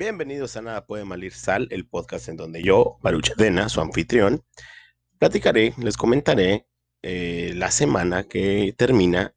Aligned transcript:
Bienvenidos 0.00 0.56
a 0.56 0.62
Nada 0.62 0.86
Puede 0.86 1.04
Malir 1.04 1.34
Sal, 1.34 1.68
el 1.70 1.86
podcast 1.86 2.30
en 2.30 2.38
donde 2.38 2.62
yo, 2.62 2.96
Baruchadena, 3.02 3.68
su 3.68 3.82
anfitrión, 3.82 4.42
platicaré, 5.18 5.74
les 5.76 5.98
comentaré 5.98 6.66
eh, 7.02 7.52
la 7.54 7.70
semana 7.70 8.24
que 8.24 8.74
termina 8.78 9.36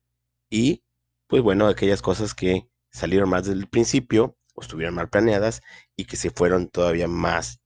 y, 0.49 0.85
pues 1.27 1.41
bueno, 1.41 1.67
aquellas 1.67 2.01
cosas 2.01 2.33
que 2.33 2.69
salieron 2.93 3.29
más 3.29 3.45
del 3.45 3.67
principio 3.67 4.37
o 4.55 4.61
estuvieron 4.61 4.95
mal 4.95 5.09
planeadas 5.09 5.61
y 5.97 6.05
que 6.05 6.15
se 6.15 6.29
fueron 6.29 6.69
todavía 6.69 7.09
más, 7.09 7.59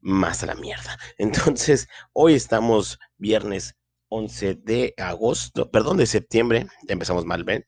más 0.00 0.42
a 0.42 0.46
la 0.46 0.56
mierda. 0.56 0.98
Entonces, 1.18 1.86
hoy 2.12 2.34
estamos 2.34 2.98
viernes 3.16 3.76
11 4.08 4.56
de 4.56 4.94
agosto, 4.96 5.70
perdón, 5.70 5.98
de 5.98 6.06
septiembre, 6.06 6.66
ya 6.88 6.94
empezamos 6.94 7.24
mal, 7.24 7.44
¿ven? 7.44 7.64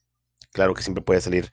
Claro 0.50 0.74
que 0.74 0.82
siempre 0.82 1.04
puede 1.04 1.20
salir 1.20 1.52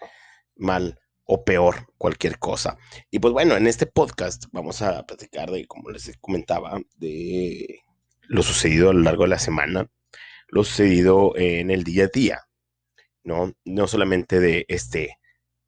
mal 0.55 0.99
o 1.31 1.43
peor 1.45 1.85
cualquier 1.99 2.39
cosa. 2.39 2.77
Y 3.11 3.19
pues 3.19 3.31
bueno, 3.33 3.55
en 3.55 3.67
este 3.67 3.85
podcast 3.85 4.45
vamos 4.51 4.81
a 4.81 5.05
platicar 5.05 5.51
de, 5.51 5.67
como 5.67 5.91
les 5.91 6.11
comentaba, 6.19 6.81
de 6.95 7.81
lo 8.23 8.41
sucedido 8.41 8.89
a 8.89 8.93
lo 8.93 9.01
largo 9.01 9.23
de 9.23 9.29
la 9.29 9.37
semana, 9.37 9.87
lo 10.47 10.63
sucedido 10.63 11.33
en 11.35 11.69
el 11.69 11.83
día 11.83 12.05
a 12.05 12.07
día, 12.07 12.39
¿no? 13.23 13.53
No 13.63 13.87
solamente 13.87 14.39
de 14.39 14.65
este 14.69 15.19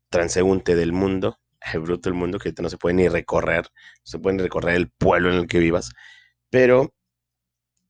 transeúnte 0.10 0.76
del 0.76 0.94
mundo, 0.94 1.38
el 1.72 1.82
bruto 1.82 2.10
del 2.10 2.18
mundo, 2.18 2.40
que 2.40 2.54
no 2.60 2.70
se 2.70 2.80
puede 2.80 2.96
ni 2.96 3.08
recorrer, 3.08 3.68
se 4.04 4.18
puede 4.18 4.40
recorrer 4.40 4.76
el 4.76 4.90
pueblo 4.90 5.32
en 5.32 5.42
el 5.42 5.48
que 5.48 5.60
vivas, 5.60 5.92
pero 6.50 6.92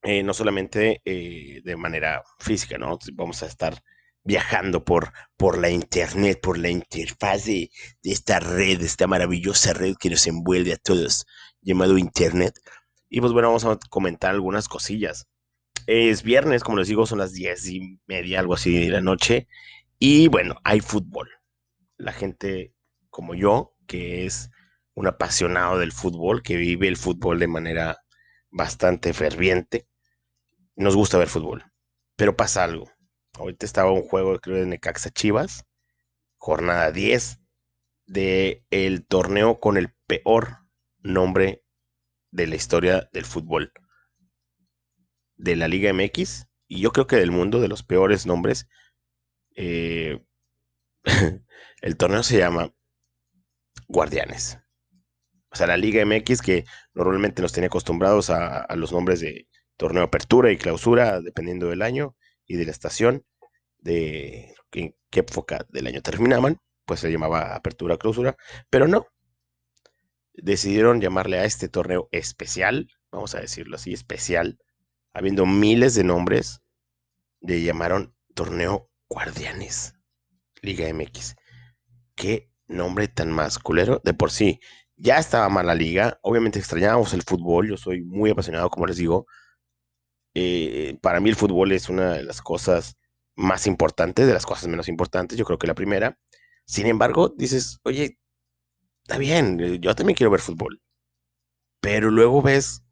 eh, 0.04 0.24
no 0.24 0.34
solamente 0.34 1.02
eh, 1.06 1.62
de 1.64 1.76
manera 1.78 2.22
física, 2.38 2.78
¿no? 2.78 3.00
Vamos 3.14 3.42
a 3.44 3.46
estar 3.46 3.82
viajando 4.24 4.84
por, 4.84 5.12
por 5.38 5.58
la 5.58 5.70
internet, 5.70 6.40
por 6.42 6.58
la 6.58 6.70
interfaz 6.70 7.46
de, 7.46 7.72
esta 8.04 8.40
red, 8.40 8.82
esta 8.82 9.08
maravillosa 9.08 9.74
red 9.74 9.96
que 10.00 10.10
nos 10.10 10.28
envuelve 10.28 10.74
a 10.74 10.78
todos, 10.78 11.26
llamado 11.62 11.98
internet. 11.98 12.54
Y 13.10 13.20
pues 13.22 13.34
bueno, 13.34 13.50
vamos 13.50 13.66
a 13.66 13.78
comentar 13.90 14.32
algunas 14.32 14.68
cosillas. 14.68 15.28
Es 15.88 16.24
viernes, 16.24 16.64
como 16.64 16.78
les 16.78 16.88
digo, 16.88 17.06
son 17.06 17.20
las 17.20 17.34
diez 17.34 17.68
y 17.68 18.00
media, 18.06 18.40
algo 18.40 18.54
así 18.54 18.72
de 18.80 18.90
la 18.90 19.02
noche. 19.02 19.48
Y 20.00 20.28
bueno, 20.28 20.56
hay 20.64 20.80
fútbol. 20.80 21.30
La 21.98 22.14
gente 22.14 22.74
como 23.10 23.36
yo, 23.36 23.76
que 23.88 24.26
es 24.26 24.50
un 24.94 25.08
apasionado 25.08 25.80
del 25.80 25.92
fútbol, 25.92 26.44
que 26.44 26.56
vive 26.56 26.88
el 26.88 26.98
fútbol 26.98 27.40
de 27.40 27.48
manera 27.48 27.98
bastante 28.50 29.14
ferviente, 29.14 29.88
nos 30.76 30.96
gusta 30.96 31.18
ver 31.18 31.28
fútbol. 31.28 31.66
Pero 32.16 32.36
pasa 32.38 32.64
algo 32.64 32.92
Ahorita 33.34 33.66
estaba 33.66 33.92
un 33.92 34.04
juego, 34.04 34.40
creo, 34.40 34.58
de 34.58 34.66
Necaxa 34.66 35.10
Chivas, 35.10 35.66
jornada 36.38 36.92
10 36.92 37.40
de 38.06 38.66
el 38.72 39.06
torneo 39.06 39.60
con 39.60 39.78
el 39.78 39.94
peor 40.06 40.58
nombre 41.00 41.64
de 42.32 42.48
la 42.48 42.56
historia 42.56 43.10
del 43.14 43.26
fútbol 43.26 43.72
de 45.36 45.56
la 45.56 45.68
Liga 45.68 45.94
MX 45.94 46.48
y 46.68 46.82
yo 46.82 46.92
creo 46.92 47.08
que 47.08 47.16
del 47.16 47.32
mundo 47.32 47.60
de 47.62 47.68
los 47.68 47.84
peores 47.84 48.26
nombres. 48.26 48.68
Eh, 49.56 50.24
el 51.82 51.98
torneo 51.98 52.24
se 52.24 52.38
llama 52.38 52.74
Guardianes. 53.88 54.60
O 55.52 55.56
sea, 55.56 55.68
la 55.68 55.78
Liga 55.78 56.06
MX 56.06 56.42
que 56.42 56.66
normalmente 56.94 57.42
nos 57.42 57.54
tiene 57.54 57.68
acostumbrados 57.68 58.30
a 58.30 58.74
los 58.76 58.92
nombres 58.92 59.20
de 59.20 59.48
torneo 59.78 60.04
apertura 60.04 60.52
y 60.52 60.58
clausura, 60.58 61.22
dependiendo 61.22 61.68
del 61.70 61.82
año 61.82 62.16
y 62.52 62.58
de 62.58 62.66
la 62.66 62.72
estación 62.72 63.24
de 63.80 64.56
en 64.74 64.94
qué 65.10 65.22
época 65.22 65.66
del 65.70 65.88
año 65.88 66.02
terminaban, 66.02 66.58
pues 66.86 67.00
se 67.00 67.12
llamaba 67.12 67.56
apertura 67.56 67.98
clausura, 67.98 68.36
pero 68.70 68.88
no. 68.88 69.08
Decidieron 70.34 71.00
llamarle 71.00 71.40
a 71.40 71.46
este 71.46 71.70
torneo 71.70 72.10
especial, 72.12 72.90
vamos 73.10 73.36
a 73.36 73.40
decirlo 73.40 73.76
así, 73.78 73.94
especial, 73.94 74.60
habiendo 75.14 75.46
miles 75.46 75.96
de 75.96 76.04
nombres, 76.04 76.62
le 77.40 77.64
llamaron 77.64 78.14
torneo 78.34 78.90
Guardianes, 79.10 79.94
Liga 80.62 80.88
MX. 80.94 81.36
Qué 82.16 82.50
nombre 82.68 83.08
tan 83.08 83.32
masculero, 83.32 84.02
de 84.04 84.14
por 84.14 84.32
sí. 84.32 84.60
Ya 84.98 85.18
estaba 85.18 85.48
mal 85.48 85.68
la 85.68 85.76
liga, 85.76 86.20
obviamente 86.22 86.60
extrañábamos 86.60 87.14
el 87.14 87.24
fútbol, 87.24 87.70
yo 87.70 87.78
soy 87.78 88.04
muy 88.04 88.32
apasionado, 88.32 88.70
como 88.70 88.88
les 88.88 88.98
digo. 88.98 89.26
Eh, 90.34 90.98
para 91.02 91.20
mí 91.20 91.30
el 91.30 91.36
fútbol 91.36 91.72
es 91.72 91.90
una 91.90 92.14
de 92.14 92.24
las 92.24 92.42
cosas 92.42 92.98
más 93.36 93.68
importantes, 93.68 94.28
de 94.28 94.34
las 94.34 94.46
cosas 94.46 94.68
menos 94.68 94.88
importantes, 94.88 95.38
yo 95.38 95.46
creo 95.46 95.58
que 95.58 95.68
la 95.68 95.76
primera. 95.76 96.18
Sin 96.66 96.88
embargo, 96.88 97.34
dices, 97.38 97.80
oye, 97.84 98.20
está 99.04 99.18
bien, 99.18 99.60
eh, 99.60 99.80
yo 99.80 99.96
también 99.96 100.16
quiero 100.16 100.32
ver 100.32 100.42
fútbol. 100.42 100.82
Pero 101.82 102.12
luego 102.12 102.42
ves 102.42 102.84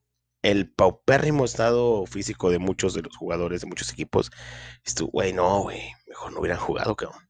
el 0.41 0.72
paupérrimo 0.72 1.45
estado 1.45 2.05
físico 2.05 2.50
de 2.50 2.59
muchos 2.59 2.94
de 2.94 3.01
los 3.01 3.16
jugadores 3.16 3.61
de 3.61 3.67
muchos 3.67 3.91
equipos. 3.91 4.31
Y 4.85 4.94
tú, 4.94 5.07
güey, 5.07 5.33
no, 5.33 5.61
güey, 5.63 5.81
mejor 6.07 6.33
no 6.33 6.39
hubieran 6.39 6.59
jugado, 6.59 6.95
cabrón. 6.95 7.29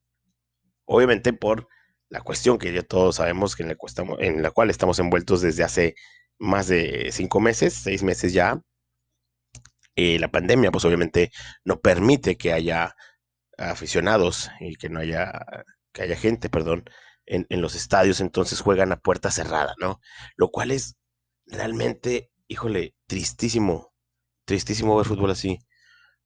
Obviamente 0.85 1.33
por 1.33 1.67
la 2.09 2.21
cuestión 2.21 2.57
que 2.57 2.73
ya 2.73 2.83
todos 2.83 3.17
sabemos 3.17 3.55
que 3.55 3.63
en 3.63 3.69
la, 3.69 3.77
en 4.19 4.41
la 4.41 4.51
cual 4.51 4.69
estamos 4.69 4.99
envueltos 4.99 5.41
desde 5.41 5.63
hace 5.63 5.95
más 6.39 6.67
de 6.67 7.09
cinco 7.11 7.39
meses, 7.39 7.73
seis 7.73 8.01
meses 8.03 8.33
ya, 8.33 8.61
eh, 9.99 10.17
la 10.17 10.31
pandemia, 10.31 10.71
pues 10.71 10.85
obviamente 10.85 11.29
no 11.65 11.81
permite 11.81 12.37
que 12.37 12.53
haya 12.53 12.95
aficionados 13.57 14.49
y 14.61 14.77
que 14.77 14.87
no 14.87 15.01
haya, 15.01 15.45
que 15.91 16.03
haya 16.03 16.15
gente, 16.15 16.49
perdón, 16.49 16.85
en, 17.25 17.61
los 17.61 17.75
estadios, 17.75 18.21
entonces 18.21 18.61
juegan 18.61 18.93
a 18.93 19.01
puerta 19.01 19.29
cerrada, 19.29 19.75
¿no? 19.77 19.99
Lo 20.37 20.51
cual 20.51 20.71
es 20.71 20.95
realmente, 21.47 22.31
híjole, 22.47 22.95
tristísimo, 23.07 23.93
tristísimo 24.45 24.95
ver 24.95 25.05
fútbol 25.05 25.31
así. 25.31 25.59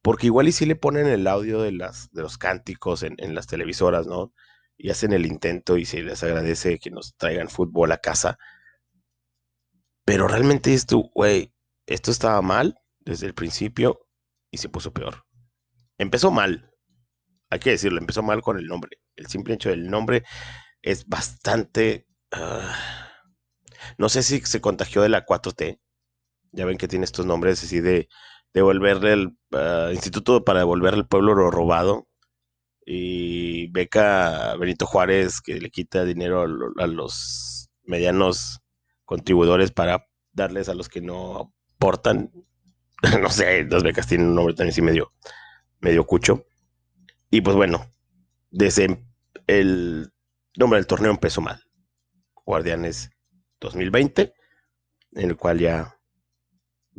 Porque 0.02 0.26
igual 0.26 0.46
y 0.46 0.52
si 0.52 0.66
le 0.66 0.76
ponen 0.76 1.08
el 1.08 1.26
audio 1.26 1.60
de, 1.60 1.72
las, 1.72 2.10
de 2.12 2.22
los 2.22 2.38
cánticos 2.38 3.02
en, 3.02 3.16
en 3.18 3.34
las 3.34 3.48
televisoras, 3.48 4.06
¿no? 4.06 4.32
Y 4.76 4.90
hacen 4.90 5.12
el 5.12 5.26
intento 5.26 5.78
y 5.78 5.84
se 5.84 6.02
les 6.02 6.22
agradece 6.22 6.78
que 6.78 6.90
nos 6.90 7.16
traigan 7.16 7.48
fútbol 7.48 7.90
a 7.90 7.98
casa. 7.98 8.38
Pero 10.04 10.28
realmente 10.28 10.74
esto, 10.74 11.10
güey, 11.12 11.52
esto 11.86 12.12
estaba 12.12 12.40
mal 12.40 12.78
desde 13.04 13.26
el 13.26 13.34
principio 13.34 14.06
y 14.50 14.58
se 14.58 14.68
puso 14.68 14.92
peor. 14.92 15.24
Empezó 15.98 16.30
mal, 16.30 16.74
hay 17.50 17.60
que 17.60 17.70
decirlo, 17.70 17.98
empezó 18.00 18.22
mal 18.22 18.42
con 18.42 18.58
el 18.58 18.66
nombre. 18.66 18.98
El 19.16 19.26
simple 19.26 19.54
hecho 19.54 19.70
del 19.70 19.88
nombre 19.88 20.24
es 20.82 21.06
bastante... 21.06 22.06
Ah, 22.32 22.76
no 23.98 24.08
sé 24.08 24.22
si 24.22 24.40
se 24.40 24.60
contagió 24.60 25.02
de 25.02 25.08
la 25.08 25.24
4T. 25.24 25.78
Ya 26.52 26.64
ven 26.64 26.78
que 26.78 26.88
tiene 26.88 27.04
estos 27.04 27.26
nombres 27.26 27.62
así 27.62 27.80
de 27.80 28.08
devolverle 28.52 29.12
el 29.12 29.38
ah, 29.52 29.90
Instituto 29.92 30.44
para 30.44 30.60
devolverle 30.60 31.00
al 31.00 31.08
pueblo 31.08 31.34
lo 31.34 31.50
robado. 31.50 32.08
Y 32.86 33.68
beca 33.68 34.56
Benito 34.56 34.84
Juárez 34.86 35.40
que 35.40 35.60
le 35.60 35.70
quita 35.70 36.04
dinero 36.04 36.42
a, 36.42 36.86
los 36.86 37.70
medianos 37.84 38.60
contribuidores 39.04 39.70
para 39.70 40.06
darles 40.32 40.68
a 40.68 40.74
los 40.74 40.88
que 40.88 41.00
no 41.00 41.54
aportan. 41.76 42.32
no 43.20 43.30
sé, 43.30 43.64
las 43.64 43.82
becas 43.82 44.06
tienen 44.06 44.28
un 44.28 44.34
nombre 44.34 44.54
también 44.54 44.72
así 44.72 44.82
medio, 44.82 45.12
medio 45.80 46.04
cucho. 46.04 46.46
Y 47.30 47.40
pues 47.40 47.56
bueno, 47.56 47.90
desde 48.50 49.04
el 49.46 50.12
nombre 50.56 50.78
del 50.78 50.86
torneo 50.86 51.10
empezó 51.10 51.40
mal. 51.40 51.62
Guardianes 52.44 53.10
2020, 53.60 54.34
en 55.12 55.30
el 55.30 55.36
cual 55.36 55.58
ya 55.58 55.98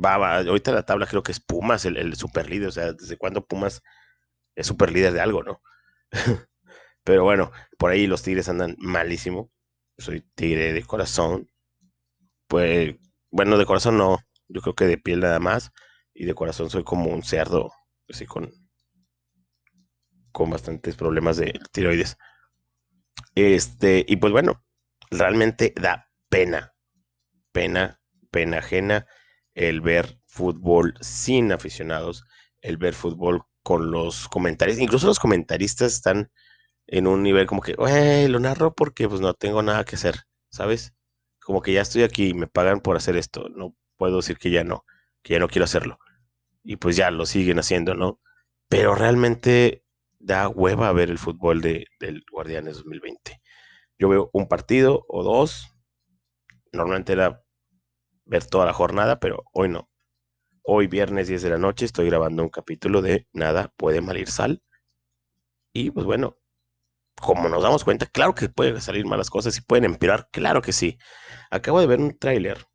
va, 0.03 0.39
ahorita 0.39 0.71
la 0.71 0.85
tabla 0.85 1.07
creo 1.07 1.23
que 1.23 1.31
es 1.31 1.39
Pumas, 1.39 1.85
el, 1.85 1.97
el 1.97 2.15
super 2.15 2.49
líder, 2.49 2.69
o 2.69 2.71
sea, 2.71 2.93
desde 2.93 3.17
cuándo 3.17 3.45
Pumas 3.45 3.81
es 4.55 4.67
super 4.67 4.91
líder 4.91 5.13
de 5.13 5.21
algo, 5.21 5.43
¿no? 5.43 5.61
Pero 7.03 7.23
bueno, 7.23 7.51
por 7.77 7.91
ahí 7.91 8.07
los 8.07 8.23
Tigres 8.23 8.49
andan 8.49 8.75
malísimo. 8.79 9.51
Soy 9.97 10.21
tigre 10.35 10.73
de 10.73 10.83
corazón. 10.83 11.49
Pues, 12.47 12.95
bueno, 13.31 13.57
de 13.57 13.65
corazón 13.65 13.97
no, 13.97 14.19
yo 14.47 14.61
creo 14.61 14.75
que 14.75 14.85
de 14.85 14.97
piel 14.97 15.19
nada 15.21 15.39
más. 15.39 15.71
Y 16.15 16.25
de 16.25 16.33
corazón 16.33 16.71
soy 16.71 16.83
como 16.83 17.11
un 17.11 17.21
cerdo, 17.21 17.71
así 18.09 18.25
con 18.25 18.51
con 20.31 20.49
bastantes 20.49 20.95
problemas 20.97 21.37
de 21.37 21.59
tiroides. 21.71 22.17
Este, 23.35 24.05
y 24.07 24.17
pues 24.17 24.33
bueno, 24.33 24.63
realmente 25.09 25.73
da 25.75 26.09
pena, 26.29 26.73
pena, 27.53 28.01
pena 28.31 28.57
ajena 28.59 29.07
el 29.53 29.79
ver 29.79 30.19
fútbol 30.25 30.93
sin 30.99 31.53
aficionados, 31.53 32.25
el 32.61 32.75
ver 32.77 32.93
fútbol 32.93 33.43
con 33.63 33.91
los 33.91 34.27
comentarios, 34.27 34.77
incluso 34.77 35.07
los 35.07 35.19
comentaristas 35.19 35.93
están 35.93 36.29
en 36.87 37.07
un 37.07 37.23
nivel 37.23 37.47
como 37.47 37.61
que, 37.61 37.73
güey, 37.73 38.27
lo 38.27 38.39
narro 38.39 38.75
porque 38.75 39.07
pues 39.07 39.21
no 39.21 39.33
tengo 39.33 39.63
nada 39.63 39.85
que 39.85 39.95
hacer, 39.95 40.15
¿sabes? 40.51 40.93
Como 41.39 41.61
que 41.61 41.73
ya 41.73 41.81
estoy 41.81 42.03
aquí 42.03 42.29
y 42.29 42.33
me 42.33 42.47
pagan 42.47 42.81
por 42.81 42.97
hacer 42.97 43.15
esto, 43.15 43.47
no 43.49 43.75
puedo 43.97 44.17
decir 44.17 44.37
que 44.37 44.51
ya 44.51 44.63
no, 44.65 44.83
que 45.25 45.33
ya 45.33 45.39
no 45.39 45.49
quiero 45.49 45.65
hacerlo. 45.65 45.99
Y 46.63 46.77
pues 46.77 46.95
ya 46.95 47.11
lo 47.11 47.25
siguen 47.25 47.59
haciendo, 47.59 47.95
¿no? 47.95 48.21
Pero 48.69 48.95
realmente 48.95 49.83
da 50.19 50.47
hueva 50.47 50.93
ver 50.93 51.09
el 51.09 51.17
fútbol 51.17 51.61
de, 51.61 51.87
del 51.99 52.23
Guardianes 52.31 52.77
2020. 52.77 53.41
Yo 53.99 54.09
veo 54.09 54.29
un 54.33 54.47
partido 54.47 55.05
o 55.09 55.23
dos 55.23 55.75
Normalmente 56.75 57.13
era 57.13 57.41
ver 58.25 58.45
toda 58.45 58.65
la 58.65 58.73
jornada, 58.73 59.19
pero 59.19 59.45
hoy 59.53 59.69
no. 59.69 59.89
Hoy 60.63 60.87
viernes 60.87 61.27
10 61.27 61.41
de 61.43 61.49
la 61.51 61.57
noche 61.57 61.85
estoy 61.85 62.07
grabando 62.07 62.43
un 62.43 62.49
capítulo 62.49 63.01
de 63.01 63.27
Nada 63.33 63.71
puede 63.77 64.01
malir 64.01 64.29
sal. 64.29 64.61
Y 65.73 65.91
pues 65.91 66.05
bueno, 66.05 66.37
como 67.21 67.49
nos 67.49 67.63
damos 67.63 67.83
cuenta, 67.83 68.05
claro 68.07 68.35
que 68.35 68.49
pueden 68.49 68.81
salir 68.81 69.05
malas 69.05 69.29
cosas 69.29 69.57
y 69.57 69.61
pueden 69.61 69.85
empeorar, 69.85 70.27
claro 70.31 70.61
que 70.61 70.73
sí. 70.73 70.97
Acabo 71.49 71.79
de 71.79 71.87
ver 71.87 71.99
un 71.99 72.17
tráiler. 72.17 72.65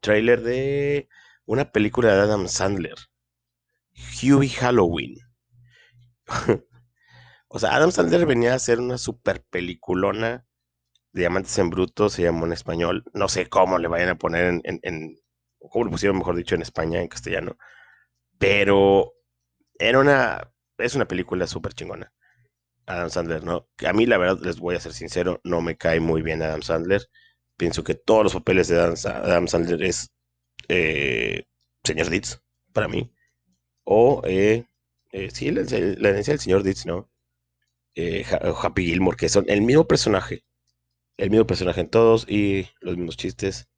Tráiler 0.00 0.42
de 0.42 1.08
una 1.46 1.70
película 1.70 2.14
de 2.14 2.20
Adam 2.22 2.48
Sandler. 2.48 2.96
Huey 4.22 4.48
Halloween. 4.48 5.16
o 7.48 7.58
sea, 7.58 7.74
Adam 7.74 7.92
Sandler 7.92 8.26
venía 8.26 8.52
a 8.52 8.56
hacer 8.56 8.80
una 8.80 8.98
super 8.98 9.44
peliculona. 9.50 10.46
Diamantes 11.12 11.56
en 11.58 11.70
Bruto 11.70 12.08
se 12.08 12.22
llamó 12.22 12.46
en 12.46 12.52
español. 12.52 13.04
No 13.12 13.28
sé 13.28 13.48
cómo 13.48 13.78
le 13.78 13.88
vayan 13.88 14.08
a 14.10 14.18
poner 14.18 14.60
en, 14.64 14.80
en, 14.82 15.16
cómo 15.70 15.84
lo 15.84 15.90
pusieron, 15.90 16.18
mejor 16.18 16.36
dicho, 16.36 16.54
en 16.54 16.62
España, 16.62 17.00
en 17.00 17.08
castellano. 17.08 17.56
Pero 18.38 19.12
era 19.78 20.00
una, 20.00 20.52
es 20.78 20.94
una 20.94 21.06
película 21.06 21.46
súper 21.46 21.74
chingona. 21.74 22.12
Adam 22.86 23.10
Sandler, 23.10 23.44
¿no? 23.44 23.68
A 23.86 23.92
mí, 23.92 24.06
la 24.06 24.18
verdad, 24.18 24.38
les 24.42 24.58
voy 24.58 24.76
a 24.76 24.80
ser 24.80 24.92
sincero, 24.92 25.40
no 25.44 25.60
me 25.62 25.76
cae 25.76 26.00
muy 26.00 26.22
bien 26.22 26.42
Adam 26.42 26.62
Sandler. 26.62 27.08
Pienso 27.56 27.84
que 27.84 27.94
todos 27.94 28.24
los 28.24 28.34
papeles 28.34 28.68
de 28.68 28.80
Adam, 28.80 29.48
Sandler 29.48 29.82
es 29.82 30.12
eh, 30.68 31.44
señor 31.82 32.10
Ditz, 32.10 32.40
para 32.72 32.88
mí. 32.88 33.10
O, 33.84 34.22
eh, 34.24 34.66
eh, 35.12 35.30
sí, 35.30 35.50
la, 35.50 35.62
herencia 35.62 36.32
del 36.32 36.40
señor 36.40 36.62
Ditz, 36.62 36.86
¿no? 36.86 37.10
Happy 38.62 38.86
Gilmore, 38.86 39.16
que 39.16 39.28
son 39.28 39.44
el 39.48 39.62
mismo 39.62 39.86
personaje. 39.86 40.44
El 41.16 41.30
mismo 41.30 41.46
personaje 41.46 41.80
en 41.80 41.90
todos 41.90 42.26
y 42.28 42.68
los 42.80 42.96
mismos 42.96 43.16
chistes. 43.16 43.68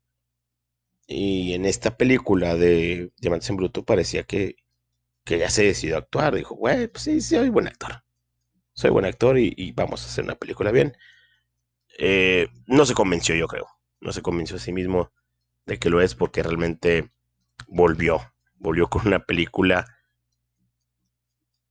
Y 1.07 1.55
en 1.55 1.67
esta 1.67 1.97
película 1.97 2.57
de 2.57 3.13
Diamantes 3.19 3.51
en 3.51 3.57
Bruto 3.57 3.85
parecía 3.85 4.25
que, 4.25 4.57
que 5.25 5.39
ya 5.39 5.51
se 5.51 5.65
decidió 5.65 5.99
actuar. 5.99 6.35
Dijo, 6.35 6.55
güey, 6.55 6.89
pues 6.89 7.05
sí, 7.05 7.21
soy 7.21 7.51
buen 7.51 7.69
actor. 7.69 8.03
Soy 8.73 8.91
buen 8.91 9.05
actor 9.05 9.39
y, 9.39 9.73
vamos 9.73 10.03
a 10.03 10.07
hacer 10.07 10.25
una 10.25 10.35
película 10.35 10.71
bien. 10.73 10.97
no 12.67 12.87
se 12.87 12.95
convenció, 12.95 13.35
yo 13.35 13.49
creo. 13.49 13.67
No 14.01 14.13
se 14.13 14.23
convenció 14.23 14.57
a 14.57 14.61
sí 14.61 14.73
mismo 14.73 15.13
de 15.67 15.79
que 15.79 15.91
lo 15.91 16.01
es 16.01 16.15
porque 16.15 16.43
realmente 16.43 17.11
volvió. 17.69 18.33
Volvió 18.55 18.89
con 18.89 19.07
una 19.07 19.21
película. 19.21 19.87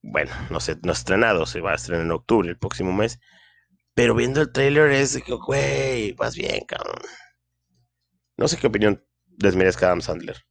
Bueno, 0.01 0.31
no 0.51 0.59
sé, 0.59 0.77
no 0.83 0.91
estrenado, 0.91 1.45
se 1.45 1.61
va 1.61 1.71
a 1.71 1.75
estrenar 1.75 2.05
en 2.05 2.11
octubre, 2.11 2.49
el 2.49 2.57
próximo 2.57 2.93
mes. 2.93 3.19
Pero 3.95 4.13
viendo 4.13 4.41
el 4.41 4.51
trailer 4.51 4.91
es 4.91 5.21
que, 5.23 5.33
güey, 5.33 6.11
vas 6.13 6.35
bien, 6.35 6.65
cabrón. 6.65 7.01
No 8.37 8.47
sé 8.47 8.57
qué 8.57 8.67
opinión 8.67 9.03
les 9.41 9.55
merezca 9.55 9.87
Adam 9.87 10.01
Sandler. 10.01 10.45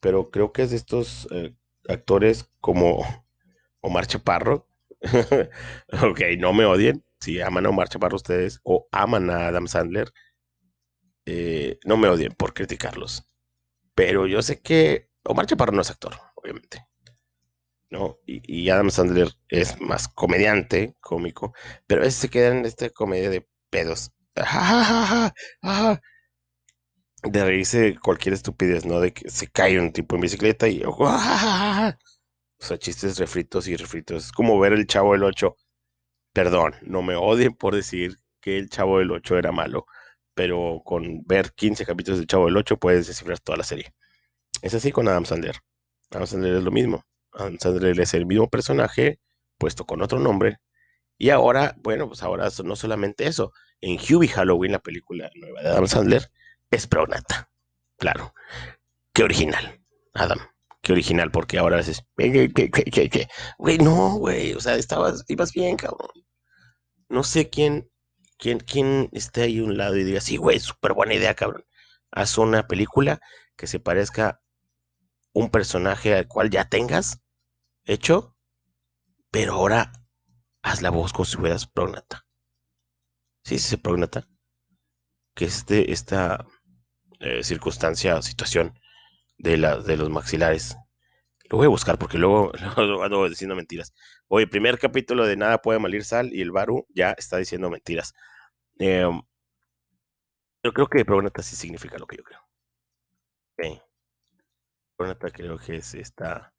Pero 0.00 0.30
creo 0.30 0.52
que 0.52 0.62
es 0.62 0.70
de 0.70 0.76
estos 0.76 1.28
eh, 1.32 1.54
actores 1.88 2.50
como 2.60 3.04
Omar 3.80 4.06
Chaparro. 4.06 4.68
ok, 6.02 6.20
no 6.38 6.52
me 6.52 6.64
odien. 6.64 7.04
Si 7.20 7.40
aman 7.40 7.66
a 7.66 7.70
Omar 7.70 7.88
Chaparro 7.88 8.16
ustedes 8.16 8.60
o 8.62 8.86
aman 8.92 9.30
a 9.30 9.48
Adam 9.48 9.66
Sandler, 9.66 10.12
eh, 11.26 11.78
no 11.84 11.96
me 11.96 12.08
odien 12.08 12.32
por 12.32 12.54
criticarlos. 12.54 13.26
Pero 13.94 14.26
yo 14.26 14.42
sé 14.42 14.60
que 14.60 15.10
Omar 15.24 15.46
Chaparro 15.46 15.72
no 15.72 15.82
es 15.82 15.90
actor, 15.90 16.14
obviamente. 16.34 16.86
¿no? 17.90 18.18
Y, 18.26 18.68
Adam 18.70 18.90
Sandler 18.90 19.28
es 19.48 19.80
más 19.80 20.08
comediante, 20.08 20.96
cómico, 21.00 21.54
pero 21.86 22.02
a 22.02 22.04
veces 22.04 22.20
se 22.20 22.28
queda 22.28 22.48
en 22.48 22.64
esta 22.66 22.90
comedia 22.90 23.30
de 23.30 23.46
pedos. 23.70 24.12
De 27.22 27.42
reírse 27.42 27.96
cualquier 27.98 28.34
estupidez, 28.34 28.84
¿no? 28.84 29.00
De 29.00 29.14
que 29.14 29.30
se 29.30 29.46
cae 29.50 29.80
un 29.80 29.92
tipo 29.92 30.14
en 30.16 30.20
bicicleta 30.22 30.68
y... 30.68 30.82
O 32.56 32.66
sea, 32.66 32.78
chistes 32.78 33.18
refritos 33.18 33.66
y 33.68 33.76
refritos. 33.76 34.26
Es 34.26 34.32
como 34.32 34.58
ver 34.58 34.72
el 34.72 34.86
Chavo 34.86 35.12
del 35.12 35.24
8. 35.24 35.56
Perdón, 36.32 36.74
no 36.82 37.02
me 37.02 37.14
odien 37.14 37.54
por 37.54 37.74
decir 37.74 38.18
que 38.40 38.58
el 38.58 38.68
Chavo 38.68 38.98
del 38.98 39.10
8 39.10 39.38
era 39.38 39.52
malo 39.52 39.86
pero 40.34 40.82
con 40.84 41.22
ver 41.24 41.52
15 41.52 41.86
capítulos 41.86 42.20
de 42.20 42.26
Chavo 42.26 42.46
del 42.46 42.56
8 42.56 42.76
puedes 42.78 43.06
descifrar 43.06 43.38
toda 43.40 43.58
la 43.58 43.64
serie. 43.64 43.94
Es 44.62 44.74
así 44.74 44.92
con 44.92 45.08
Adam 45.08 45.24
Sandler. 45.24 45.56
Adam 46.10 46.26
Sandler 46.26 46.56
es 46.56 46.64
lo 46.64 46.70
mismo. 46.70 47.04
Adam 47.32 47.58
Sandler 47.58 47.98
es 48.00 48.14
el 48.14 48.26
mismo 48.26 48.48
personaje, 48.48 49.20
puesto 49.58 49.84
con 49.84 50.02
otro 50.02 50.18
nombre. 50.18 50.58
Y 51.18 51.30
ahora, 51.30 51.76
bueno, 51.78 52.08
pues 52.08 52.22
ahora 52.22 52.48
no 52.64 52.76
solamente 52.76 53.26
eso. 53.26 53.52
En 53.80 53.98
Hubie 53.98 54.28
Halloween, 54.28 54.72
la 54.72 54.78
película 54.80 55.30
nueva 55.34 55.62
de 55.62 55.68
Adam 55.68 55.86
Sandler, 55.86 56.30
es 56.70 56.86
Prognata. 56.86 57.50
Claro. 57.96 58.34
Qué 59.12 59.22
original, 59.22 59.80
Adam. 60.14 60.40
Qué 60.82 60.92
original, 60.92 61.30
porque 61.30 61.58
ahora 61.58 61.80
es... 61.80 62.04
Güey, 63.58 63.78
no, 63.78 64.16
güey. 64.16 64.54
O 64.54 64.60
sea, 64.60 64.76
estabas, 64.76 65.24
ibas 65.28 65.52
bien, 65.52 65.76
cabrón. 65.76 66.10
No 67.08 67.22
sé 67.22 67.48
quién 67.48 67.90
¿Quién, 68.38 69.08
esté 69.12 69.42
ahí 69.42 69.58
a 69.58 69.64
un 69.64 69.76
lado 69.76 69.96
y 69.96 70.04
diga, 70.04 70.20
sí, 70.20 70.36
güey, 70.36 70.60
súper 70.60 70.92
buena 70.92 71.14
idea, 71.14 71.34
cabrón? 71.34 71.64
Haz 72.10 72.38
una 72.38 72.66
película 72.66 73.20
que 73.56 73.66
se 73.66 73.80
parezca 73.80 74.40
un 75.32 75.50
personaje 75.50 76.14
al 76.14 76.28
cual 76.28 76.50
ya 76.50 76.68
tengas 76.68 77.20
hecho, 77.84 78.36
pero 79.30 79.54
ahora 79.54 79.92
haz 80.62 80.82
la 80.82 80.90
voz 80.90 81.12
como 81.12 81.24
si 81.24 81.36
fueras 81.36 81.66
prognata. 81.66 82.26
Sí, 83.44 83.58
sí, 83.58 83.76
prognata. 83.76 84.26
Que 85.34 85.46
este, 85.46 85.92
esta 85.92 86.46
eh, 87.20 87.42
circunstancia 87.42 88.16
o 88.16 88.22
situación 88.22 88.78
de, 89.38 89.56
la, 89.56 89.78
de 89.78 89.96
los 89.96 90.10
maxilares. 90.10 90.76
Lo 91.50 91.58
voy 91.58 91.66
a 91.66 91.70
buscar 91.70 91.98
porque 91.98 92.18
luego, 92.18 92.52
luego 92.76 93.02
ando 93.02 93.28
diciendo 93.28 93.54
mentiras. 93.56 93.92
Oye, 94.28 94.46
primer 94.46 94.78
capítulo 94.78 95.26
de 95.26 95.36
Nada 95.36 95.60
puede 95.60 95.78
malir 95.78 96.04
sal 96.04 96.32
y 96.32 96.40
el 96.40 96.50
Baru 96.50 96.86
ya 96.88 97.12
está 97.12 97.36
diciendo 97.36 97.70
mentiras. 97.70 98.14
Eh, 98.78 99.08
yo 100.62 100.72
creo 100.72 100.86
que 100.88 101.04
Prognata 101.04 101.42
sí 101.42 101.56
significa 101.56 101.98
lo 101.98 102.06
que 102.06 102.16
yo 102.16 102.24
creo. 102.24 102.40
Prognata 104.96 105.30
creo 105.30 105.58
que 105.58 105.76
es 105.76 105.94
esta 105.94 106.54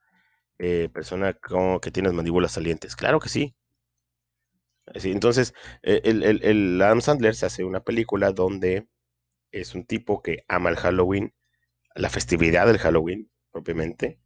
eh, 0.60 0.90
persona 0.94 1.34
como 1.34 1.80
que 1.80 1.92
tiene 1.92 2.10
las 2.10 2.16
mandíbulas 2.16 2.54
salientes. 2.54 2.96
Claro 2.96 3.20
que 3.20 3.30
sí. 3.30 3.56
entonces, 4.94 5.54
eh, 5.84 6.02
el, 6.06 6.24
el, 6.24 6.44
el, 6.44 6.82
Adam 6.82 7.02
Sandler 7.02 7.36
se 7.36 7.46
hace 7.46 7.64
una 7.64 7.82
película 7.82 8.32
donde 8.32 8.88
es 9.52 9.76
un 9.76 9.86
tipo 9.86 10.22
que 10.22 10.46
ama 10.48 10.70
el 10.70 10.78
Halloween, 10.78 11.34
la 11.96 12.10
festividad 12.10 12.68
del 12.68 12.78
Halloween 12.80 13.32
propiamente, 13.52 14.20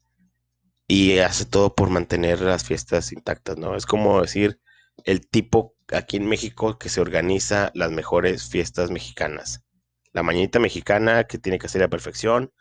y 0.90 1.20
hace 1.20 1.46
todo 1.46 1.76
por 1.76 1.92
mantener 1.92 2.42
las 2.42 2.66
fiestas 2.66 3.12
intactas, 3.12 3.58
¿no? 3.58 3.76
Es 3.76 3.86
como 3.86 4.22
decir, 4.22 4.60
el 5.06 5.28
tipo 5.30 5.76
aquí 5.94 6.18
en 6.18 6.28
México 6.28 6.80
que 6.80 6.90
se 6.90 7.00
organiza 7.00 7.72
las 7.76 7.92
mejores 7.92 8.50
fiestas 8.50 8.90
mexicanas. 8.90 9.64
La 10.14 10.24
mañanita 10.24 10.58
mexicana 10.60 11.26
que 11.26 11.38
tiene 11.38 11.60
que 11.60 11.70
ser 11.70 11.84
a 11.84 11.90
perfección. 11.90 12.52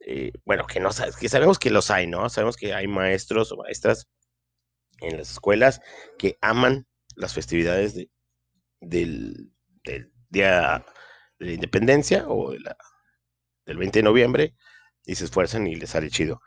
Eh, 0.00 0.32
bueno, 0.44 0.66
que 0.66 0.80
no 0.80 0.90
que 1.20 1.28
sabemos 1.28 1.60
que 1.60 1.70
los 1.70 1.92
hay, 1.92 2.08
¿no? 2.08 2.28
Sabemos 2.28 2.56
que 2.56 2.74
hay 2.74 2.88
maestros 2.88 3.52
o 3.52 3.56
maestras 3.56 4.08
en 5.00 5.18
las 5.18 5.30
escuelas 5.30 5.80
que 6.18 6.38
aman 6.40 6.88
las 7.14 7.34
festividades 7.34 7.94
del, 8.80 9.52
día 10.28 10.84
de 11.38 11.46
la 11.46 11.52
independencia 11.52 12.24
o 12.28 12.50
del 12.50 13.76
20 13.78 14.00
de 14.00 14.02
noviembre 14.02 14.56
y 15.04 15.14
se 15.14 15.24
esfuerzan 15.24 15.68
y 15.68 15.76
les 15.76 15.90
sale 15.90 16.10
chido. 16.10 16.42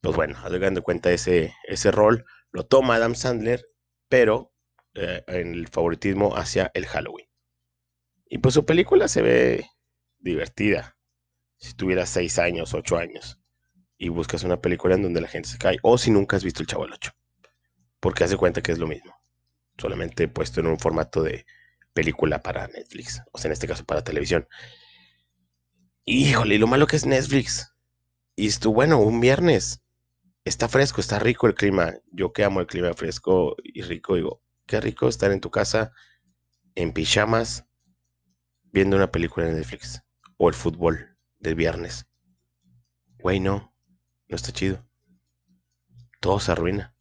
Pues 0.00 0.16
bueno, 0.16 0.38
de 0.48 0.80
cuenta 0.80 1.12
ese, 1.12 1.54
ese 1.64 1.90
rol, 1.90 2.24
lo 2.52 2.64
toma 2.64 2.96
Adam 2.96 3.14
Sandler, 3.14 3.66
pero 4.08 4.52
eh, 4.94 5.22
en 5.26 5.54
el 5.54 5.68
favoritismo 5.68 6.36
hacia 6.36 6.70
el 6.74 6.86
Halloween. 6.86 7.26
Y 8.26 8.38
pues 8.38 8.54
su 8.54 8.64
película 8.64 9.08
se 9.08 9.22
ve 9.22 9.66
divertida. 10.18 10.96
Si 11.58 11.74
tuvieras 11.74 12.08
6 12.10 12.38
años, 12.38 12.74
8 12.74 12.96
años, 12.96 13.38
y 13.98 14.08
buscas 14.08 14.44
una 14.44 14.60
película 14.60 14.94
en 14.94 15.02
donde 15.02 15.20
la 15.20 15.28
gente 15.28 15.48
se 15.48 15.58
cae, 15.58 15.78
o 15.82 15.98
si 15.98 16.10
nunca 16.10 16.36
has 16.36 16.44
visto 16.44 16.62
El 16.62 16.68
Chavo 16.68 16.84
del 16.84 16.94
8, 16.94 17.12
porque 18.00 18.24
hace 18.24 18.38
cuenta 18.38 18.62
que 18.62 18.72
es 18.72 18.78
lo 18.78 18.86
mismo, 18.86 19.14
solamente 19.76 20.26
puesto 20.26 20.60
en 20.60 20.68
un 20.68 20.78
formato 20.78 21.22
de 21.22 21.44
película 21.92 22.40
para 22.40 22.66
Netflix, 22.68 23.20
o 23.32 23.38
sea, 23.38 23.50
en 23.50 23.52
este 23.52 23.66
caso 23.66 23.84
para 23.84 24.02
televisión. 24.02 24.48
Híjole, 26.06 26.54
y 26.54 26.58
lo 26.58 26.66
malo 26.66 26.86
que 26.86 26.96
es 26.96 27.04
Netflix. 27.04 27.74
Y 28.36 28.46
esto, 28.46 28.72
bueno, 28.72 28.98
un 29.00 29.20
viernes. 29.20 29.82
Está 30.44 30.68
fresco, 30.68 31.00
está 31.00 31.18
rico 31.18 31.46
el 31.46 31.54
clima. 31.54 31.94
Yo 32.12 32.32
que 32.32 32.44
amo 32.44 32.60
el 32.60 32.66
clima 32.66 32.94
fresco 32.94 33.56
y 33.62 33.82
rico, 33.82 34.14
digo, 34.14 34.42
Qué 34.70 34.80
rico 34.80 35.08
estar 35.08 35.32
en 35.32 35.40
tu 35.40 35.50
casa 35.50 35.92
en 36.76 36.92
pijamas 36.92 37.66
viendo 38.70 38.94
una 38.94 39.10
película 39.10 39.48
en 39.48 39.56
Netflix 39.56 40.00
o 40.36 40.48
el 40.48 40.54
fútbol 40.54 41.18
del 41.40 41.56
viernes. 41.56 42.06
Güey, 43.18 43.40
no, 43.40 43.74
no 44.28 44.36
está 44.36 44.52
chido. 44.52 44.86
Todo 46.20 46.38
se 46.38 46.52
arruina. 46.52 46.94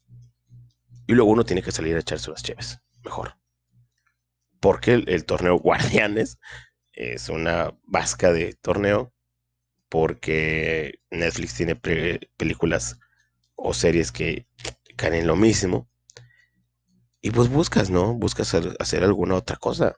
Y 1.05 1.13
luego 1.13 1.29
uno 1.29 1.43
tiene 1.43 1.61
que 1.61 1.71
salir 1.71 1.95
a 1.95 1.99
echarse 1.99 2.31
unas 2.31 2.41
cheves, 2.41 2.79
mejor. 3.03 3.37
Porque 4.59 4.93
el, 4.93 5.25
torneo 5.25 5.55
Guardianes 5.59 6.39
es 6.91 7.29
una 7.29 7.77
vasca 7.83 8.33
de 8.33 8.53
torneo 8.53 9.13
porque 9.89 11.01
Netflix 11.11 11.53
tiene 11.53 11.75
películas 11.75 12.99
o 13.61 13.73
series 13.73 14.11
que 14.11 14.47
caen 14.95 15.15
en 15.15 15.27
lo 15.27 15.35
mismo. 15.35 15.89
Y 17.21 17.31
pues 17.31 17.49
buscas, 17.49 17.89
¿no? 17.89 18.13
Buscas 18.13 18.53
hacer 18.53 19.03
alguna 19.03 19.35
otra 19.35 19.57
cosa. 19.57 19.95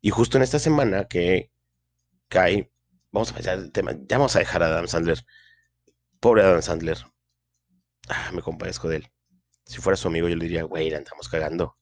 Y 0.00 0.10
justo 0.10 0.36
en 0.36 0.44
esta 0.44 0.58
semana 0.58 1.06
que 1.06 1.50
cae, 2.28 2.70
vamos 3.10 3.32
a 3.32 3.34
pasar 3.34 3.58
el 3.58 3.72
tema, 3.72 3.92
ya 4.08 4.18
vamos 4.18 4.36
a 4.36 4.38
dejar 4.38 4.62
a 4.62 4.66
Adam 4.66 4.86
Sandler. 4.86 5.24
Pobre 6.20 6.42
Adam 6.42 6.62
Sandler. 6.62 6.98
Ah, 8.08 8.30
me 8.32 8.42
compadezco 8.42 8.88
de 8.88 8.96
él. 8.96 9.12
Si 9.66 9.78
fuera 9.78 9.96
su 9.96 10.08
amigo, 10.08 10.28
yo 10.28 10.36
le 10.36 10.44
diría, 10.44 10.62
güey, 10.62 10.92
andamos 10.94 11.28
cagando. 11.28 11.76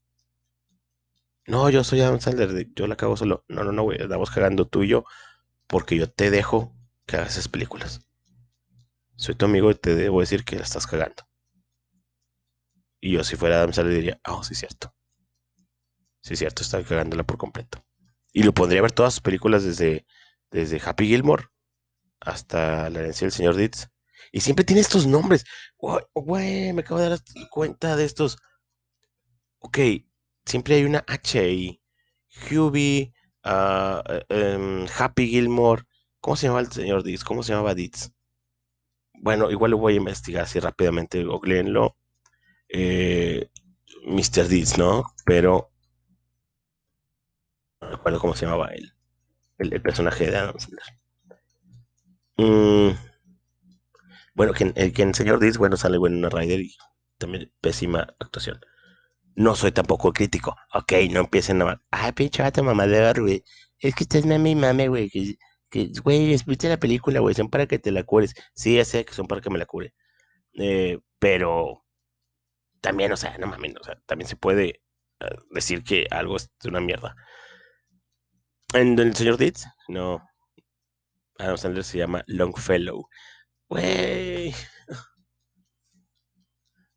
No, 1.46 1.68
yo 1.70 1.84
soy 1.84 2.00
Adam 2.00 2.20
Sandler, 2.20 2.68
yo 2.74 2.86
la 2.86 2.96
cago 2.96 3.16
solo. 3.16 3.44
No, 3.48 3.64
no, 3.64 3.72
no, 3.72 3.82
güey, 3.82 4.00
andamos 4.02 4.30
cagando 4.30 4.66
tú 4.66 4.82
y 4.82 4.88
yo, 4.88 5.04
porque 5.66 5.96
yo 5.96 6.10
te 6.10 6.30
dejo 6.30 6.74
que 7.06 7.16
hagas 7.16 7.32
esas 7.32 7.48
películas. 7.48 8.00
Soy 9.16 9.34
tu 9.34 9.46
amigo 9.46 9.70
y 9.70 9.74
te 9.74 9.94
debo 9.94 10.20
decir 10.20 10.44
que 10.44 10.56
la 10.56 10.62
estás 10.62 10.86
cagando. 10.86 11.24
Y 13.00 13.12
yo, 13.12 13.24
si 13.24 13.36
fuera 13.36 13.56
Adam 13.56 13.72
Sandler, 13.72 13.96
diría, 13.96 14.20
oh, 14.26 14.42
sí, 14.42 14.54
cierto. 14.54 14.94
Sí, 16.20 16.36
cierto, 16.36 16.62
está 16.62 16.82
cagándola 16.82 17.24
por 17.24 17.38
completo. 17.38 17.84
Y 18.32 18.42
lo 18.42 18.52
pondría 18.52 18.80
a 18.80 18.82
ver 18.82 18.92
todas 18.92 19.14
sus 19.14 19.22
películas 19.22 19.64
desde, 19.64 20.06
desde 20.50 20.80
Happy 20.84 21.06
Gilmore 21.06 21.46
hasta 22.20 22.90
La 22.90 23.00
herencia 23.00 23.26
del 23.26 23.32
señor 23.32 23.56
Ditz. 23.56 23.88
Y 24.32 24.40
siempre 24.40 24.64
tiene 24.64 24.80
estos 24.80 25.06
nombres. 25.06 25.44
Güey, 25.78 26.72
me 26.72 26.80
acabo 26.82 27.00
de 27.00 27.10
dar 27.10 27.20
cuenta 27.50 27.96
de 27.96 28.04
estos. 28.04 28.38
Ok, 29.60 29.78
siempre 30.44 30.74
hay 30.76 30.84
una 30.84 31.04
H 31.06 31.38
ahí. 31.38 31.80
Hubie, 32.50 33.14
ah, 33.44 34.02
em, 34.28 34.86
Happy 34.98 35.28
Gilmore. 35.28 35.84
¿Cómo 36.20 36.36
se 36.36 36.46
llamaba 36.46 36.62
el 36.62 36.72
señor 36.72 37.02
Ditz? 37.04 37.24
¿Cómo 37.24 37.42
se 37.42 37.52
llamaba 37.52 37.74
Ditz? 37.74 38.10
Bueno, 39.20 39.50
igual 39.50 39.72
lo 39.72 39.78
voy 39.78 39.94
a 39.94 39.96
investigar 39.96 40.44
así 40.44 40.60
rápidamente. 40.60 41.24
Googleenlo. 41.24 41.96
Eh, 42.68 43.48
Mr. 44.06 44.48
Ditz, 44.48 44.78
¿no? 44.78 45.04
Pero 45.24 45.70
no 47.80 47.90
recuerdo 47.90 48.20
cómo 48.20 48.34
se 48.34 48.46
llamaba 48.46 48.68
él, 48.68 48.92
el, 49.58 49.82
personaje 49.82 50.30
de 50.30 50.36
Adam 50.36 50.58
Sandler. 50.58 50.84
Mm, 52.38 52.96
bueno, 54.34 54.52
que, 54.52 54.72
el, 54.74 54.92
en 54.96 55.14
Señor 55.14 55.40
Diz, 55.40 55.58
bueno, 55.58 55.76
sale 55.76 55.98
bueno 55.98 56.28
Rider 56.28 56.60
y 56.60 56.76
también 57.18 57.52
pésima 57.60 58.14
actuación. 58.18 58.60
No 59.34 59.54
soy 59.54 59.72
tampoco 59.72 60.12
crítico. 60.12 60.56
Ok, 60.72 60.92
no 61.10 61.20
empiecen 61.20 61.62
a... 61.62 61.82
Ah, 61.90 62.12
pinche 62.12 62.42
vato 62.42 62.62
mamador, 62.62 63.20
güey. 63.20 63.44
Es 63.78 63.94
que 63.94 64.04
estás 64.04 64.24
mame 64.24 64.50
y 64.50 64.54
mame, 64.54 64.88
güey. 64.88 65.10
Que, 65.76 65.92
güey, 66.02 66.36
viste 66.46 66.68
la 66.70 66.78
película, 66.78 67.20
güey. 67.20 67.34
Son 67.34 67.50
para 67.50 67.66
que 67.66 67.78
te 67.78 67.90
la 67.92 68.02
cures. 68.04 68.34
Sí, 68.54 68.76
ya 68.76 68.84
sé 68.84 69.04
que 69.04 69.12
son 69.12 69.26
para 69.26 69.42
que 69.42 69.50
me 69.50 69.58
la 69.58 69.66
cure. 69.66 69.92
Eh, 70.54 70.98
pero 71.18 71.84
también, 72.80 73.12
o 73.12 73.16
sea, 73.16 73.36
no 73.38 73.46
mames, 73.46 73.74
o 73.80 73.84
sea, 73.84 74.00
también 74.06 74.28
se 74.28 74.36
puede 74.36 74.80
eh, 75.20 75.36
decir 75.50 75.84
que 75.84 76.06
algo 76.10 76.36
es 76.36 76.50
una 76.64 76.80
mierda. 76.80 77.14
En 78.72 78.98
el 78.98 79.14
señor 79.14 79.36
Ditz, 79.36 79.66
no. 79.88 80.26
Adam 81.38 81.58
Sandler 81.58 81.84
se 81.84 81.98
llama 81.98 82.24
Longfellow. 82.26 83.08
Wey. 83.68 84.54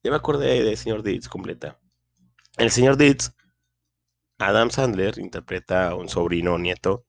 Ya 0.01 0.11
me 0.11 0.15
acordé 0.15 0.63
de 0.63 0.77
señor 0.77 1.03
Ditz 1.03 1.27
completa. 1.27 1.77
El 2.55 2.71
señor 2.71 2.95
Ditz, 2.95 3.33
Adam 4.37 4.71
Sandler 4.71 5.19
interpreta 5.19 5.89
a 5.89 5.95
un 5.95 6.07
sobrino 6.07 6.53
o 6.53 6.57
nieto 6.57 7.05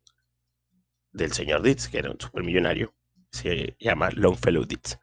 del 1.12 1.32
señor 1.32 1.62
Ditz, 1.62 1.88
que 1.88 1.98
era 1.98 2.10
un 2.10 2.20
supermillonario. 2.20 2.94
Se 3.30 3.76
llama 3.78 4.10
Longfellow 4.10 4.64
Ditz. 4.64 4.98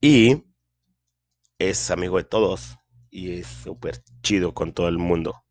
Y 0.00 0.44
es 1.58 1.90
amigo 1.90 2.18
de 2.18 2.24
todos. 2.24 2.76
Y 3.10 3.38
es 3.38 3.46
súper 3.46 4.02
chido 4.22 4.54
con 4.54 4.72
todo 4.72 4.88
el 4.88 4.98
mundo. 4.98 5.44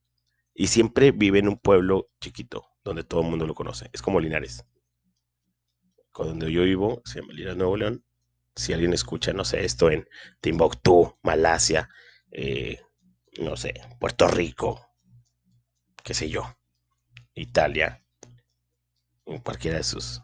Y 0.53 0.67
siempre 0.67 1.11
vive 1.11 1.39
en 1.39 1.47
un 1.47 1.57
pueblo 1.57 2.09
chiquito 2.19 2.65
donde 2.83 3.03
todo 3.03 3.21
el 3.21 3.27
mundo 3.27 3.47
lo 3.47 3.55
conoce. 3.55 3.89
Es 3.93 4.01
como 4.01 4.19
Linares. 4.19 4.65
Donde 6.13 6.51
yo 6.51 6.63
vivo, 6.63 7.01
se 7.05 7.21
llama 7.21 7.33
Linares, 7.33 7.57
Nuevo 7.57 7.77
León. 7.77 8.05
Si 8.55 8.73
alguien 8.73 8.93
escucha, 8.93 9.33
no 9.33 9.45
sé, 9.45 9.65
esto 9.65 9.89
en 9.89 10.07
Timbuktu, 10.41 11.17
Malasia, 11.23 11.89
eh, 12.31 12.79
no 13.39 13.57
sé, 13.57 13.73
Puerto 13.99 14.27
Rico, 14.27 14.91
qué 16.03 16.13
sé 16.13 16.29
yo, 16.29 16.55
Italia, 17.33 18.02
en 19.25 19.39
cualquiera 19.39 19.77
de 19.77 19.83
sus 19.83 20.21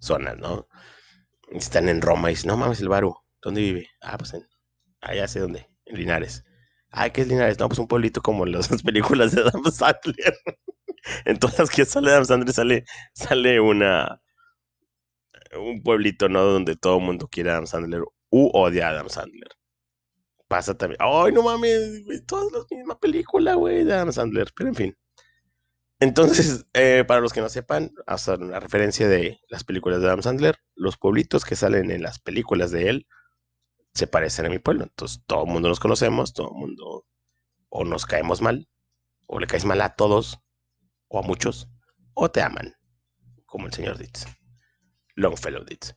zonas, 0.00 0.36
¿no? 0.38 0.68
Están 1.50 1.88
en 1.88 2.02
Roma 2.02 2.30
y 2.30 2.34
dicen, 2.34 2.48
no 2.48 2.56
mames, 2.56 2.80
el 2.80 2.88
Baro, 2.88 3.24
¿dónde 3.42 3.60
vive? 3.60 3.88
Ah, 4.00 4.18
pues 4.18 4.34
en, 4.34 4.46
allá 5.00 5.28
sé 5.28 5.40
dónde, 5.40 5.68
en 5.86 5.96
Linares. 5.96 6.44
Ah, 6.90 7.10
¿qué 7.10 7.22
es 7.22 7.28
Linares? 7.28 7.58
No, 7.58 7.68
pues 7.68 7.78
un 7.78 7.88
pueblito 7.88 8.22
como 8.22 8.46
las 8.46 8.68
películas 8.82 9.32
de 9.32 9.42
Adam 9.42 9.64
Sandler. 9.70 10.36
en 11.24 11.38
todas 11.38 11.58
las 11.58 11.70
que 11.70 11.84
sale 11.84 12.10
Adam 12.12 12.24
Sandler 12.24 12.54
sale, 12.54 12.84
sale 13.14 13.60
una 13.60 14.20
un 15.58 15.82
pueblito, 15.82 16.28
¿no? 16.28 16.42
Donde 16.44 16.76
todo 16.76 16.98
el 16.98 17.04
mundo 17.04 17.28
quiere 17.28 17.50
a 17.50 17.54
Adam 17.54 17.66
Sandler 17.66 18.02
u 18.30 18.50
odia 18.52 18.88
a 18.88 18.90
Adam 18.90 19.08
Sandler. 19.08 19.50
Pasa 20.48 20.76
también. 20.76 20.98
Ay, 21.00 21.32
no 21.32 21.42
mames, 21.42 22.02
todas 22.26 22.52
las 22.52 22.66
mismas 22.70 22.98
películas, 22.98 23.56
güey, 23.56 23.84
de 23.84 23.94
Adam 23.94 24.12
Sandler. 24.12 24.48
Pero 24.56 24.68
en 24.68 24.74
fin. 24.74 24.96
Entonces, 26.04 26.66
eh, 26.74 27.02
para 27.08 27.22
los 27.22 27.32
que 27.32 27.40
no 27.40 27.48
sepan, 27.48 27.90
hasta 28.06 28.34
una 28.34 28.60
referencia 28.60 29.08
de 29.08 29.40
las 29.48 29.64
películas 29.64 30.02
de 30.02 30.08
Adam 30.08 30.20
Sandler, 30.20 30.58
los 30.74 30.98
pueblitos 30.98 31.46
que 31.46 31.56
salen 31.56 31.90
en 31.90 32.02
las 32.02 32.18
películas 32.18 32.70
de 32.70 32.90
él 32.90 33.06
se 33.94 34.06
parecen 34.06 34.44
a 34.44 34.50
mi 34.50 34.58
pueblo. 34.58 34.84
Entonces, 34.84 35.22
todo 35.26 35.44
el 35.44 35.50
mundo 35.50 35.70
nos 35.70 35.80
conocemos, 35.80 36.34
todo 36.34 36.50
el 36.52 36.58
mundo 36.58 37.06
o 37.70 37.84
nos 37.84 38.04
caemos 38.04 38.42
mal, 38.42 38.68
o 39.24 39.40
le 39.40 39.46
caes 39.46 39.64
mal 39.64 39.80
a 39.80 39.94
todos, 39.94 40.40
o 41.08 41.20
a 41.20 41.22
muchos, 41.22 41.70
o 42.12 42.30
te 42.30 42.42
aman, 42.42 42.74
como 43.46 43.66
el 43.66 43.72
señor 43.72 43.96
Ditz. 43.96 44.26
Longfellow 45.14 45.64
Ditz. 45.64 45.94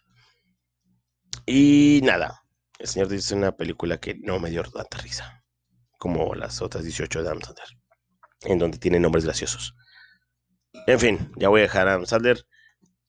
Y 1.45 1.99
nada, 2.05 2.43
el 2.79 2.87
señor 2.87 3.09
Ditz 3.09 3.25
es 3.25 3.31
una 3.33 3.57
película 3.57 3.99
que 3.99 4.15
no 4.15 4.39
me 4.39 4.51
dio 4.51 4.63
tanta 4.63 4.99
risa, 4.99 5.43
como 5.99 6.33
las 6.33 6.61
otras 6.61 6.85
18 6.85 7.23
de 7.23 7.27
Adam 7.27 7.41
Sandler, 7.41 7.67
en 8.43 8.57
donde 8.57 8.77
tiene 8.77 9.01
nombres 9.01 9.25
graciosos. 9.25 9.73
En 10.85 10.99
fin, 10.99 11.31
ya 11.35 11.49
voy 11.49 11.61
a 11.61 11.63
dejar 11.63 11.87
a 11.87 11.93
Adam 11.93 12.05
Sandler 12.05 12.45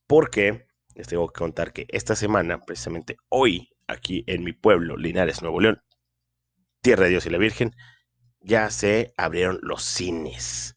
porque 0.07 0.67
les 0.95 1.07
tengo 1.07 1.29
que 1.29 1.39
contar 1.39 1.73
que 1.73 1.87
esta 1.91 2.17
semana, 2.17 2.65
precisamente 2.65 3.17
hoy, 3.29 3.71
aquí 3.87 4.25
en 4.27 4.43
mi 4.43 4.53
pueblo, 4.53 4.97
Linares, 4.97 5.43
Nuevo 5.43 5.61
León, 5.61 5.83
Tierra 6.81 7.05
de 7.05 7.11
Dios 7.11 7.27
y 7.27 7.31
la 7.31 7.39
Virgen, 7.39 7.75
ya 8.41 8.71
se 8.71 9.13
abrieron 9.17 9.59
los 9.63 9.85
cines. 9.85 10.77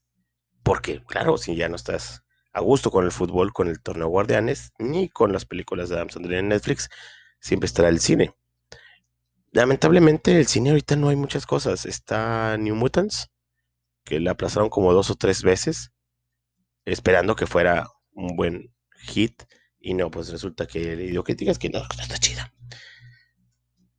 Porque, 0.63 1.01
claro, 1.03 1.37
si 1.37 1.55
ya 1.55 1.69
no 1.69 1.75
estás 1.75 2.23
a 2.53 2.59
gusto 2.59 2.91
con 2.91 3.05
el 3.05 3.11
fútbol, 3.11 3.53
con 3.53 3.67
el 3.67 3.81
torneo 3.81 4.09
Guardianes, 4.09 4.73
ni 4.77 5.09
con 5.09 5.31
las 5.31 5.45
películas 5.45 5.89
de 5.89 5.95
Adam 5.95 6.09
Sandler 6.09 6.39
en 6.39 6.49
Netflix, 6.49 6.89
siempre 7.39 7.65
estará 7.65 7.89
el 7.89 7.99
cine. 7.99 8.35
Lamentablemente, 9.51 10.37
el 10.37 10.47
cine 10.47 10.69
ahorita 10.69 10.95
no 10.95 11.09
hay 11.09 11.15
muchas 11.15 11.45
cosas. 11.45 11.85
Está 11.85 12.57
New 12.57 12.75
Mutants, 12.75 13.31
que 14.03 14.19
la 14.19 14.31
aplazaron 14.31 14.69
como 14.69 14.93
dos 14.93 15.09
o 15.09 15.15
tres 15.15 15.43
veces, 15.43 15.91
esperando 16.91 17.35
que 17.35 17.47
fuera 17.47 17.87
un 18.13 18.35
buen 18.35 18.73
hit. 18.99 19.43
Y 19.79 19.93
no, 19.93 20.11
pues 20.11 20.29
resulta 20.29 20.67
que 20.67 20.95
le 20.95 21.07
dio 21.07 21.23
críticas 21.23 21.57
que 21.57 21.69
no, 21.69 21.79
no 21.79 22.03
está 22.03 22.17
chida. 22.17 22.53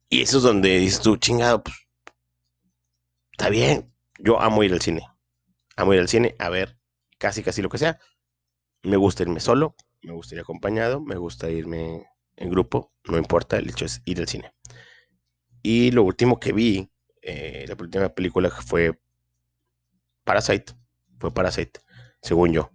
Y 0.09 0.23
eso 0.23 0.39
es 0.39 0.43
donde 0.45 0.79
dices 0.79 1.01
tú, 1.01 1.17
chingado, 1.17 1.63
pues, 1.63 1.77
está 3.33 3.49
bien. 3.49 3.93
Yo 4.19 4.41
amo 4.41 4.63
ir 4.63 4.73
al 4.73 4.81
cine 4.81 5.03
amo 5.77 5.95
ir 5.95 6.01
al 6.01 6.09
cine 6.09 6.35
a 6.39 6.49
ver 6.49 6.79
casi 7.19 7.43
casi 7.43 7.63
lo 7.63 7.69
que 7.69 7.79
sea. 7.79 7.99
Me 8.83 8.97
gusta 8.97 9.23
irme 9.23 9.41
solo, 9.41 9.77
me 10.03 10.13
gusta 10.13 10.35
ir 10.35 10.41
acompañado, 10.41 11.01
me 11.01 11.17
gusta 11.17 11.51
irme 11.51 12.07
en 12.37 12.51
grupo, 12.51 12.93
no 13.05 13.19
importa, 13.19 13.59
el 13.59 13.71
hecho 13.71 13.85
es 13.85 14.03
ir 14.05 14.19
al 14.21 14.29
cine. 14.29 14.53
Y 15.63 15.93
lo 15.93 16.03
último 16.03 16.41
que 16.41 16.53
vi, 16.53 16.91
eh, 17.23 17.65
la 17.69 17.77
última 17.79 18.09
película 18.09 18.51
fue 18.51 18.99
Parasite, 20.25 20.73
fue 21.19 21.33
Parasite, 21.33 21.81
según 22.21 22.53
yo. 22.53 22.73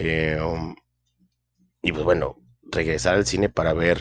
Eh, 0.00 0.38
um, 0.40 0.76
y 1.82 1.92
pues 1.92 2.04
bueno, 2.04 2.36
regresar 2.62 3.16
al 3.16 3.26
cine 3.26 3.48
para 3.48 3.72
ver 3.72 4.00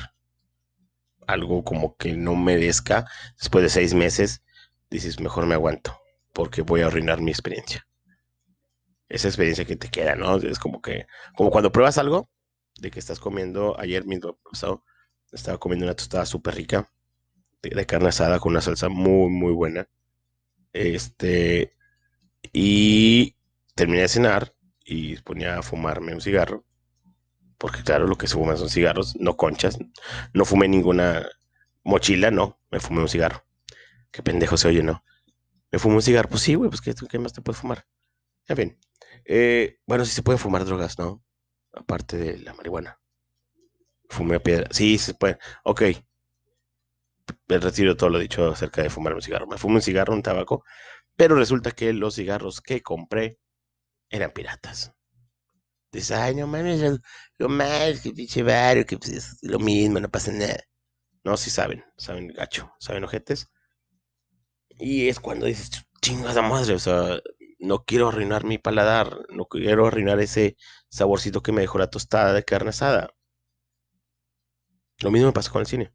algo 1.26 1.64
como 1.64 1.98
que 1.98 2.16
no 2.16 2.36
merezca 2.36 3.08
después 3.40 3.64
de 3.64 3.70
seis 3.70 3.94
meses, 3.94 4.44
dices, 4.90 5.20
mejor 5.20 5.46
me 5.48 5.56
aguanto, 5.56 6.00
porque 6.34 6.62
voy 6.62 6.82
a 6.82 6.88
arruinar 6.88 7.22
mi 7.22 7.32
experiencia 7.32 7.88
esa 9.10 9.28
experiencia 9.28 9.66
que 9.66 9.76
te 9.76 9.90
queda, 9.90 10.16
¿no? 10.16 10.38
Es 10.38 10.60
como 10.60 10.82
que, 10.82 11.08
como 11.36 11.50
cuando 11.52 11.72
pruebas 11.72 11.98
algo, 11.98 12.30
de 12.80 12.92
que 12.92 13.00
estás 13.00 13.20
comiendo, 13.20 13.80
ayer 13.80 14.06
mismo 14.06 14.38
estaba 15.32 15.58
comiendo 15.58 15.86
una 15.86 15.96
tostada 15.96 16.26
súper 16.26 16.56
rica, 16.56 16.92
de, 17.62 17.86
carne 17.86 18.10
asada 18.10 18.40
con 18.40 18.52
una 18.52 18.62
salsa 18.62 18.90
muy, 18.90 19.30
muy 19.30 19.54
buena. 19.54 19.90
Este, 20.74 21.74
y 22.54 23.36
terminé 23.76 24.02
de 24.02 24.08
cenar 24.10 24.54
y 24.88 25.18
ponía 25.18 25.60
a 25.60 25.62
fumarme 25.62 26.14
un 26.14 26.22
cigarro. 26.22 26.64
Porque 27.58 27.84
claro, 27.84 28.08
lo 28.08 28.18
que 28.18 28.28
se 28.28 28.36
fuman 28.36 28.58
son 28.58 28.70
cigarros, 28.70 29.16
no 29.18 29.36
conchas. 29.36 29.78
No 30.34 30.46
fumé 30.46 30.68
ninguna 30.70 31.28
mochila, 31.84 32.32
no. 32.32 32.60
Me 32.72 32.80
fumé 32.80 33.02
un 33.02 33.10
cigarro. 33.10 33.44
Qué 34.12 34.24
pendejo 34.24 34.56
se 34.58 34.70
oye, 34.70 34.84
¿no? 34.84 35.04
Me 35.72 35.80
fumé 35.80 35.96
un 35.96 36.02
cigarro. 36.02 36.30
Pues 36.30 36.42
sí, 36.42 36.56
güey, 36.56 36.70
pues 36.70 36.82
¿qué, 36.82 36.94
qué 37.10 37.20
más 37.20 37.34
te 37.34 37.42
puedes 37.42 37.60
fumar? 37.60 37.86
En 38.48 38.56
fin. 38.56 38.80
Eh, 39.26 39.80
bueno, 39.86 40.06
sí 40.06 40.14
se 40.14 40.24
puede 40.24 40.38
fumar 40.38 40.64
drogas, 40.66 40.98
¿no? 40.98 41.22
Aparte 41.74 42.18
de 42.18 42.38
la 42.40 42.54
marihuana. 42.54 43.00
Fumé 44.10 44.40
piedra. 44.40 44.70
Sí, 44.72 44.98
se 44.98 45.14
puede. 45.14 45.38
Ok. 45.64 45.82
Me 47.48 47.58
retiro 47.58 47.98
todo 47.98 48.10
lo 48.10 48.20
dicho 48.20 48.52
acerca 48.52 48.82
de 48.84 48.90
fumar 48.90 49.14
un 49.14 49.22
cigarro. 49.22 49.48
Me 49.48 49.58
fumé 49.58 49.76
un 49.76 49.82
cigarro, 49.82 50.14
un 50.14 50.24
tabaco. 50.24 50.64
Pero 51.18 51.36
resulta 51.36 51.72
que 51.72 51.92
los 51.92 52.16
cigarros 52.16 52.62
que 52.62 52.82
compré 52.82 53.40
eran 54.10 54.32
piratas. 54.32 54.94
Dices, 55.92 56.12
ay, 56.12 56.36
no 56.36 56.48
mames, 56.48 56.82
lo, 57.38 57.50
mal, 57.50 58.02
que 58.02 58.12
pinche 58.12 58.44
barrio, 58.44 58.86
que 58.86 58.98
pues, 58.98 59.12
es 59.12 59.38
lo 59.42 59.60
mismo, 59.60 60.00
no 60.00 60.10
pasa 60.10 60.32
nada. 60.32 60.60
No, 61.24 61.38
sí 61.38 61.50
saben, 61.50 61.84
saben 61.98 62.28
gacho, 62.30 62.72
saben 62.80 63.04
ojetes. 63.04 63.50
Y 64.80 65.08
es 65.10 65.20
cuando 65.20 65.46
dices, 65.46 65.72
chingada 66.02 66.42
madre, 66.42 66.76
o 66.76 66.80
sea, 66.80 67.20
no 67.60 67.84
quiero 67.86 68.10
arruinar 68.10 68.44
mi 68.46 68.58
paladar, 68.58 69.18
no 69.30 69.46
quiero 69.46 69.88
arruinar 69.88 70.20
ese 70.20 70.58
saborcito 70.90 71.42
que 71.42 71.52
me 71.52 71.62
dejó 71.62 71.80
la 71.80 71.90
tostada 71.90 72.34
de 72.34 72.44
carne 72.44 72.70
asada. 72.70 73.14
Lo 75.00 75.12
mismo 75.12 75.28
me 75.28 75.34
pasa 75.34 75.52
con 75.52 75.62
el 75.62 75.68
cine. 75.68 75.94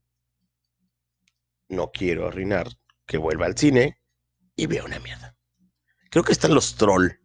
No 1.69 1.91
quiero 1.93 2.29
arruinar 2.29 2.69
que 3.07 3.19
vuelva 3.19 3.47
al 3.47 3.57
cine 3.57 3.99
y 4.55 4.67
vea 4.67 4.85
una 4.85 4.99
mierda. 5.01 5.37
Creo 6.11 6.25
que 6.25 6.33
están 6.33 6.55
los 6.55 6.77
troll. 6.77 7.22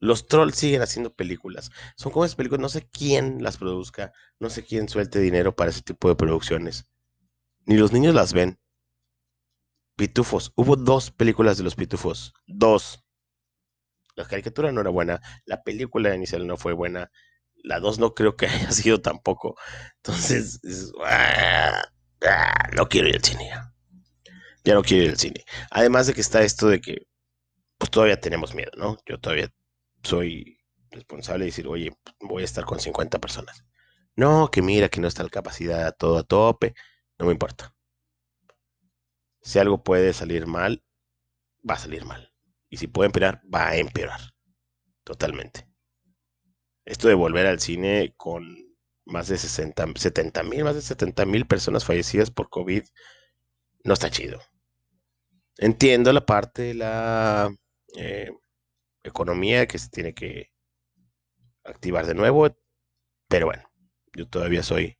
Los 0.00 0.26
trolls 0.26 0.56
siguen 0.56 0.80
haciendo 0.80 1.14
películas. 1.14 1.70
Son 1.94 2.10
como 2.10 2.24
esas 2.24 2.34
películas, 2.34 2.60
no 2.60 2.68
sé 2.70 2.88
quién 2.90 3.42
las 3.42 3.58
produzca, 3.58 4.12
no 4.38 4.48
sé 4.48 4.64
quién 4.64 4.88
suelte 4.88 5.20
dinero 5.20 5.54
para 5.54 5.70
ese 5.70 5.82
tipo 5.82 6.08
de 6.08 6.16
producciones. 6.16 6.86
Ni 7.66 7.76
los 7.76 7.92
niños 7.92 8.14
las 8.14 8.32
ven. 8.32 8.58
Pitufos. 9.96 10.52
Hubo 10.56 10.76
dos 10.76 11.10
películas 11.10 11.58
de 11.58 11.64
los 11.64 11.74
pitufos. 11.74 12.32
Dos. 12.46 13.04
La 14.16 14.24
caricatura 14.24 14.72
no 14.72 14.80
era 14.80 14.90
buena. 14.90 15.20
La 15.44 15.62
película 15.62 16.14
inicial 16.14 16.46
no 16.46 16.56
fue 16.56 16.72
buena. 16.72 17.10
La 17.62 17.78
dos 17.78 17.98
no 17.98 18.14
creo 18.14 18.36
que 18.36 18.46
haya 18.48 18.72
sido 18.72 19.02
tampoco. 19.02 19.56
Entonces, 19.96 20.60
ah, 21.04 21.82
ah, 22.26 22.68
no 22.74 22.88
quiero 22.88 23.08
ir 23.08 23.16
al 23.16 23.24
cine 23.24 23.48
ya. 23.48 23.74
Ya 24.64 24.74
no 24.74 24.82
quiero 24.82 25.04
ir 25.04 25.10
al 25.10 25.18
cine. 25.18 25.44
Además 25.70 26.06
de 26.06 26.14
que 26.14 26.22
está 26.22 26.42
esto 26.42 26.68
de 26.68 26.80
que 26.80 27.06
pues 27.76 27.90
todavía 27.90 28.20
tenemos 28.20 28.54
miedo, 28.54 28.72
¿no? 28.76 28.98
Yo 29.06 29.18
todavía 29.18 29.50
soy 30.02 30.58
responsable 30.90 31.44
de 31.44 31.50
decir, 31.50 31.68
oye, 31.68 31.92
voy 32.20 32.42
a 32.42 32.44
estar 32.44 32.64
con 32.64 32.80
50 32.80 33.18
personas. 33.18 33.64
No, 34.16 34.50
que 34.50 34.62
mira 34.62 34.88
que 34.88 35.00
no 35.00 35.08
está 35.08 35.22
la 35.22 35.30
capacidad 35.30 35.96
todo 35.96 36.18
a 36.18 36.24
tope. 36.24 36.74
No 37.18 37.26
me 37.26 37.32
importa. 37.32 37.74
Si 39.42 39.58
algo 39.58 39.82
puede 39.82 40.12
salir 40.12 40.46
mal, 40.46 40.82
va 41.68 41.74
a 41.74 41.78
salir 41.78 42.04
mal. 42.04 42.32
Y 42.68 42.76
si 42.76 42.86
puede 42.86 43.06
empeorar, 43.06 43.42
va 43.52 43.68
a 43.68 43.76
empeorar. 43.76 44.20
Totalmente. 45.04 45.66
Esto 46.84 47.08
de 47.08 47.14
volver 47.14 47.46
al 47.46 47.60
cine 47.60 48.14
con 48.16 48.56
más 49.06 49.28
de 49.28 49.38
60, 49.38 49.86
70 49.96 50.42
mil, 50.44 50.64
más 50.64 50.74
de 50.74 50.82
70 50.82 51.24
mil 51.26 51.46
personas 51.46 51.84
fallecidas 51.84 52.30
por 52.30 52.48
COVID, 52.48 52.84
no 53.84 53.94
está 53.94 54.10
chido. 54.10 54.40
Entiendo 55.56 56.12
la 56.12 56.24
parte 56.24 56.62
de 56.62 56.74
la 56.74 57.54
eh, 57.96 58.30
economía 59.02 59.66
que 59.66 59.78
se 59.78 59.88
tiene 59.88 60.14
que 60.14 60.50
activar 61.64 62.06
de 62.06 62.14
nuevo, 62.14 62.56
pero 63.28 63.46
bueno, 63.46 63.70
yo 64.14 64.28
todavía 64.28 64.62
soy 64.62 64.98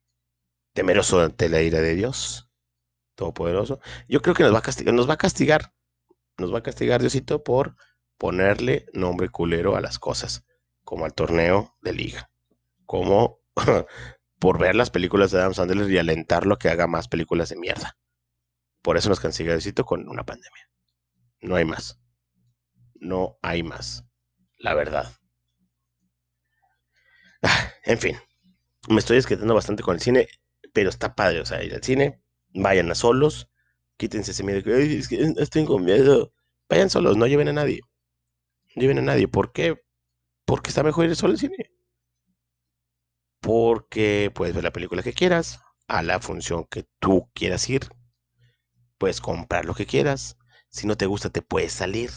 temeroso 0.72 1.20
ante 1.20 1.48
la 1.48 1.62
ira 1.62 1.80
de 1.80 1.94
Dios 1.94 2.50
Todopoderoso. 3.20 3.80
Yo 4.08 4.22
creo 4.22 4.34
que 4.34 4.44
nos 4.44 4.54
va 4.54 4.60
a 4.60 4.62
castigar, 4.62 4.94
nos 4.94 5.06
va 5.06 5.14
a 5.14 5.18
castigar, 5.18 5.74
nos 6.38 6.54
va 6.54 6.60
a 6.60 6.62
castigar 6.62 7.02
Diosito 7.02 7.44
por 7.44 7.76
ponerle 8.16 8.86
nombre 8.94 9.28
culero 9.28 9.76
a 9.76 9.82
las 9.82 9.98
cosas, 9.98 10.46
como 10.84 11.04
al 11.04 11.12
torneo 11.12 11.76
de 11.82 11.92
liga, 11.92 12.30
como 12.86 13.40
por 14.38 14.58
ver 14.58 14.74
las 14.74 14.88
películas 14.88 15.30
de 15.30 15.38
Adam 15.38 15.52
Sandler 15.52 15.90
y 15.90 15.98
alentarlo 15.98 16.54
a 16.54 16.58
que 16.58 16.70
haga 16.70 16.86
más 16.86 17.08
películas 17.08 17.50
de 17.50 17.56
mierda. 17.56 17.98
Por 18.80 18.96
eso 18.96 19.10
nos 19.10 19.20
castiga 19.20 19.52
Diosito 19.52 19.84
con 19.84 20.08
una 20.08 20.24
pandemia. 20.24 20.70
No 21.42 21.56
hay 21.56 21.66
más. 21.66 21.99
No 23.00 23.38
hay 23.42 23.62
más. 23.62 24.04
La 24.58 24.74
verdad. 24.74 25.12
Ah, 27.42 27.72
en 27.84 27.98
fin, 27.98 28.16
me 28.88 29.00
estoy 29.00 29.16
esquetando 29.18 29.54
bastante 29.54 29.82
con 29.82 29.94
el 29.94 30.00
cine 30.00 30.28
pero 30.72 30.90
está 30.90 31.14
padre, 31.14 31.40
o 31.40 31.46
sea, 31.46 31.62
ir 31.62 31.74
al 31.74 31.82
cine, 31.82 32.22
vayan 32.54 32.90
a 32.90 32.94
solos, 32.94 33.48
quítense 33.96 34.32
ese 34.32 34.44
miedo, 34.44 34.62
que 34.62 34.98
es 34.98 35.08
que 35.08 35.34
estoy 35.38 35.66
vayan 36.68 36.90
solos, 36.90 37.16
no 37.16 37.26
lleven 37.26 37.48
a 37.48 37.52
nadie, 37.52 37.80
no 38.76 38.82
lleven 38.82 38.98
a 38.98 39.02
nadie, 39.02 39.28
¿por 39.28 39.52
qué? 39.52 39.76
Porque 40.44 40.70
está 40.70 40.82
mejor 40.82 41.06
ir 41.06 41.16
solo 41.16 41.32
al 41.32 41.38
cine. 41.38 41.70
Porque 43.40 44.30
puedes 44.34 44.54
ver 44.54 44.64
la 44.64 44.72
película 44.72 45.02
que 45.02 45.12
quieras, 45.12 45.60
a 45.88 46.02
la 46.02 46.20
función 46.20 46.66
que 46.70 46.86
tú 47.00 47.30
quieras 47.34 47.68
ir, 47.68 47.88
puedes 48.98 49.20
comprar 49.20 49.64
lo 49.64 49.74
que 49.74 49.86
quieras, 49.86 50.36
si 50.68 50.86
no 50.86 50.96
te 50.96 51.06
gusta 51.06 51.30
te 51.30 51.42
puedes 51.42 51.72
salir 51.72 52.10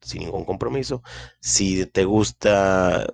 sin 0.00 0.22
ningún 0.22 0.44
compromiso, 0.44 1.02
si 1.40 1.86
te 1.86 2.04
gusta 2.04 3.06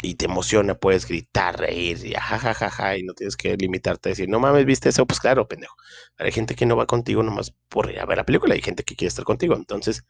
y 0.00 0.14
te 0.14 0.26
emociona, 0.26 0.74
puedes 0.78 1.06
gritar, 1.08 1.58
reír, 1.58 2.04
y 2.06 2.14
jajajaja, 2.14 2.96
y 2.98 3.02
no 3.02 3.14
tienes 3.14 3.36
que 3.36 3.56
limitarte 3.56 4.08
a 4.08 4.12
decir, 4.12 4.28
no 4.28 4.38
mames, 4.38 4.64
viste 4.64 4.88
eso, 4.90 5.06
pues 5.06 5.20
claro, 5.20 5.48
pendejo. 5.48 5.74
Hay 6.18 6.30
gente 6.32 6.54
que 6.54 6.66
no 6.66 6.76
va 6.76 6.86
contigo 6.86 7.22
nomás 7.22 7.52
por 7.68 7.90
ir 7.90 7.98
a 8.00 8.06
ver 8.06 8.18
la 8.18 8.24
película, 8.24 8.54
hay 8.54 8.62
gente 8.62 8.84
que 8.84 8.94
quiere 8.94 9.08
estar 9.08 9.24
contigo, 9.24 9.56
entonces, 9.56 10.04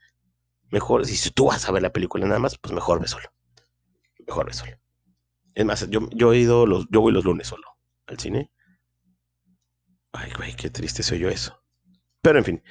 mejor, 0.70 1.06
si 1.06 1.30
tú 1.30 1.46
vas 1.46 1.68
a 1.68 1.72
ver 1.72 1.82
la 1.82 1.92
película 1.92 2.26
nada 2.26 2.40
más, 2.40 2.58
pues 2.58 2.74
mejor 2.74 3.00
ve 3.00 3.08
solo. 3.08 3.30
Mejor 4.26 4.46
ve 4.46 4.52
solo. 4.52 4.72
Es 5.54 5.64
más, 5.64 5.88
yo, 5.88 6.08
yo 6.12 6.32
he 6.32 6.38
ido 6.38 6.66
los, 6.66 6.86
yo 6.90 7.00
voy 7.00 7.12
los 7.12 7.24
lunes 7.24 7.48
solo 7.48 7.66
al 8.06 8.18
cine. 8.18 8.50
Ay, 10.12 10.30
güey, 10.36 10.54
qué 10.54 10.70
triste 10.70 11.02
soy 11.02 11.18
yo 11.18 11.28
eso. 11.30 11.62
Pero 12.20 12.38
en 12.38 12.44
fin, 12.44 12.62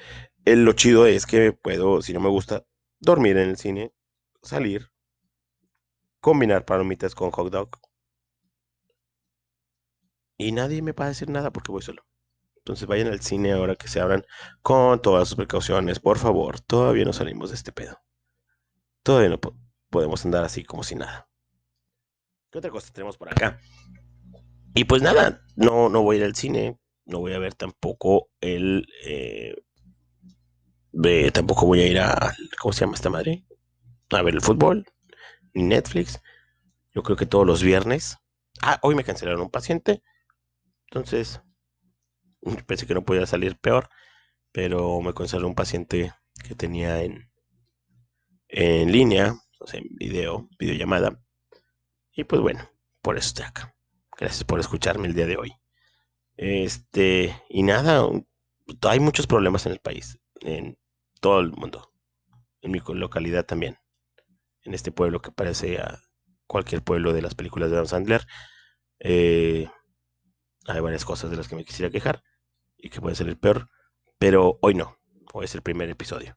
lo 0.44 0.72
chido 0.72 1.06
es 1.06 1.26
que 1.26 1.52
puedo, 1.52 2.00
si 2.02 2.12
no 2.12 2.20
me 2.20 2.28
gusta, 2.28 2.64
dormir 3.00 3.36
en 3.36 3.50
el 3.50 3.56
cine, 3.56 3.92
salir, 4.42 4.90
combinar 6.20 6.64
palomitas 6.64 7.14
con 7.14 7.30
hot 7.30 7.52
dog. 7.52 7.70
Y 10.36 10.52
nadie 10.52 10.82
me 10.82 10.92
va 10.92 11.06
a 11.06 11.08
decir 11.08 11.28
nada 11.30 11.52
porque 11.52 11.72
voy 11.72 11.82
solo. 11.82 12.04
Entonces 12.58 12.86
vayan 12.86 13.08
al 13.08 13.20
cine 13.20 13.52
ahora 13.52 13.76
que 13.76 13.88
se 13.88 14.00
abran 14.00 14.24
con 14.62 15.00
todas 15.00 15.28
sus 15.28 15.36
precauciones, 15.36 16.00
por 16.00 16.18
favor. 16.18 16.60
Todavía 16.60 17.04
no 17.04 17.12
salimos 17.12 17.50
de 17.50 17.56
este 17.56 17.72
pedo. 17.72 17.98
Todavía 19.02 19.30
no 19.30 19.40
podemos 19.88 20.24
andar 20.24 20.44
así 20.44 20.64
como 20.64 20.82
si 20.82 20.94
nada. 20.94 21.28
¿Qué 22.50 22.58
otra 22.58 22.70
cosa 22.70 22.92
tenemos 22.92 23.16
por 23.16 23.30
acá? 23.30 23.58
Y 24.74 24.84
pues 24.84 25.02
nada, 25.02 25.44
no, 25.56 25.88
no 25.88 26.02
voy 26.02 26.16
a 26.16 26.18
ir 26.20 26.24
al 26.26 26.36
cine. 26.36 26.78
No 27.06 27.20
voy 27.20 27.32
a 27.32 27.38
ver 27.38 27.54
tampoco 27.54 28.30
el... 28.40 28.86
Eh, 29.04 29.56
tampoco 31.32 31.66
voy 31.66 31.80
a 31.80 31.86
ir 31.86 31.98
a... 32.00 32.36
¿Cómo 32.60 32.72
se 32.72 32.80
llama 32.80 32.94
esta 32.94 33.10
madre? 33.10 33.44
A 34.10 34.22
ver 34.22 34.34
el 34.34 34.40
fútbol. 34.40 34.84
Netflix. 35.54 36.20
Yo 36.94 37.02
creo 37.02 37.16
que 37.16 37.26
todos 37.26 37.46
los 37.46 37.62
viernes. 37.62 38.18
Ah, 38.62 38.78
hoy 38.82 38.94
me 38.94 39.04
cancelaron 39.04 39.42
un 39.42 39.50
paciente. 39.50 40.02
Entonces, 40.90 41.40
pensé 42.66 42.86
que 42.86 42.94
no 42.94 43.04
podía 43.04 43.26
salir 43.26 43.58
peor. 43.58 43.88
Pero 44.52 45.00
me 45.00 45.14
cancelaron 45.14 45.50
un 45.50 45.54
paciente 45.54 46.12
que 46.46 46.54
tenía 46.54 47.02
en, 47.02 47.30
en 48.48 48.90
línea, 48.90 49.34
o 49.60 49.66
en 49.72 49.84
video, 49.90 50.48
videollamada. 50.58 51.20
Y 52.12 52.24
pues 52.24 52.40
bueno, 52.40 52.68
por 53.02 53.16
eso 53.16 53.28
estoy 53.28 53.44
acá. 53.44 53.76
Gracias 54.16 54.44
por 54.44 54.58
escucharme 54.58 55.06
el 55.06 55.14
día 55.14 55.26
de 55.26 55.36
hoy. 55.36 55.52
Este, 56.36 57.40
y 57.48 57.62
nada, 57.62 58.08
hay 58.82 59.00
muchos 59.00 59.26
problemas 59.26 59.66
en 59.66 59.72
el 59.72 59.80
país, 59.80 60.18
en 60.40 60.78
todo 61.20 61.40
el 61.40 61.52
mundo, 61.52 61.92
en 62.62 62.72
mi 62.72 62.80
localidad 62.94 63.46
también 63.46 63.78
en 64.68 64.74
este 64.74 64.92
pueblo 64.92 65.20
que 65.20 65.32
parece 65.32 65.78
a 65.78 66.00
cualquier 66.46 66.82
pueblo 66.82 67.12
de 67.12 67.22
las 67.22 67.34
películas 67.34 67.70
de 67.70 67.76
Adam 67.76 67.86
Sandler. 67.86 68.26
Eh, 69.00 69.68
hay 70.66 70.80
varias 70.80 71.04
cosas 71.04 71.30
de 71.30 71.36
las 71.36 71.48
que 71.48 71.56
me 71.56 71.64
quisiera 71.64 71.90
quejar 71.90 72.22
y 72.76 72.90
que 72.90 73.00
puede 73.00 73.16
ser 73.16 73.28
el 73.28 73.38
peor, 73.38 73.68
pero 74.18 74.58
hoy 74.62 74.74
no, 74.74 74.96
hoy 75.32 75.46
es 75.46 75.54
el 75.54 75.62
primer 75.62 75.88
episodio. 75.88 76.36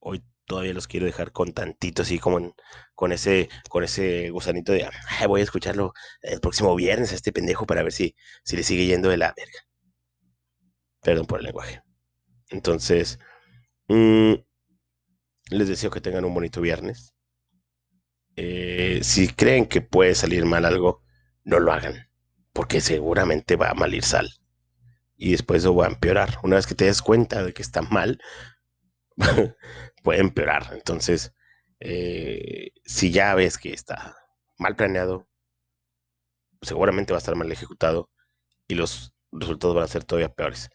Hoy 0.00 0.22
todavía 0.46 0.74
los 0.74 0.88
quiero 0.88 1.06
dejar 1.06 1.32
con 1.32 1.52
tantito, 1.52 2.02
así 2.02 2.18
como 2.18 2.54
con 2.94 3.12
ese 3.12 3.48
con 3.68 3.84
ese 3.84 4.30
gusanito 4.30 4.72
de 4.72 4.88
voy 5.28 5.40
a 5.40 5.44
escucharlo 5.44 5.92
el 6.22 6.40
próximo 6.40 6.74
viernes 6.74 7.12
a 7.12 7.14
este 7.14 7.32
pendejo 7.32 7.66
para 7.66 7.82
ver 7.82 7.92
si, 7.92 8.14
si 8.44 8.56
le 8.56 8.62
sigue 8.62 8.86
yendo 8.86 9.08
de 9.08 9.16
la 9.16 9.32
verga. 9.36 9.60
Perdón 11.02 11.26
por 11.26 11.40
el 11.40 11.46
lenguaje. 11.46 11.82
Entonces, 12.50 13.18
mm, 13.88 14.34
les 15.50 15.68
deseo 15.68 15.90
que 15.90 16.00
tengan 16.00 16.24
un 16.24 16.34
bonito 16.34 16.60
viernes 16.60 17.14
eh, 18.36 19.00
si 19.02 19.28
creen 19.28 19.66
que 19.66 19.80
puede 19.82 20.14
salir 20.14 20.44
mal 20.46 20.64
algo, 20.64 21.02
no 21.44 21.60
lo 21.60 21.72
hagan, 21.72 22.08
porque 22.52 22.80
seguramente 22.80 23.56
va 23.56 23.70
a 23.70 23.74
malir 23.74 24.04
sal. 24.04 24.30
Y 25.16 25.32
después 25.32 25.62
eso 25.62 25.74
va 25.74 25.86
a 25.86 25.90
empeorar. 25.90 26.38
Una 26.42 26.56
vez 26.56 26.66
que 26.66 26.74
te 26.74 26.86
des 26.86 27.02
cuenta 27.02 27.44
de 27.44 27.52
que 27.52 27.62
está 27.62 27.82
mal, 27.82 28.20
puede 30.02 30.20
empeorar. 30.20 30.70
Entonces, 30.72 31.34
eh, 31.80 32.70
si 32.84 33.12
ya 33.12 33.34
ves 33.34 33.58
que 33.58 33.72
está 33.72 34.16
mal 34.58 34.76
planeado, 34.76 35.28
seguramente 36.62 37.12
va 37.12 37.18
a 37.18 37.20
estar 37.20 37.36
mal 37.36 37.50
ejecutado 37.52 38.10
y 38.68 38.74
los 38.74 39.12
resultados 39.32 39.76
van 39.76 39.84
a 39.84 39.88
ser 39.88 40.04
todavía 40.04 40.32
peores. 40.32 40.70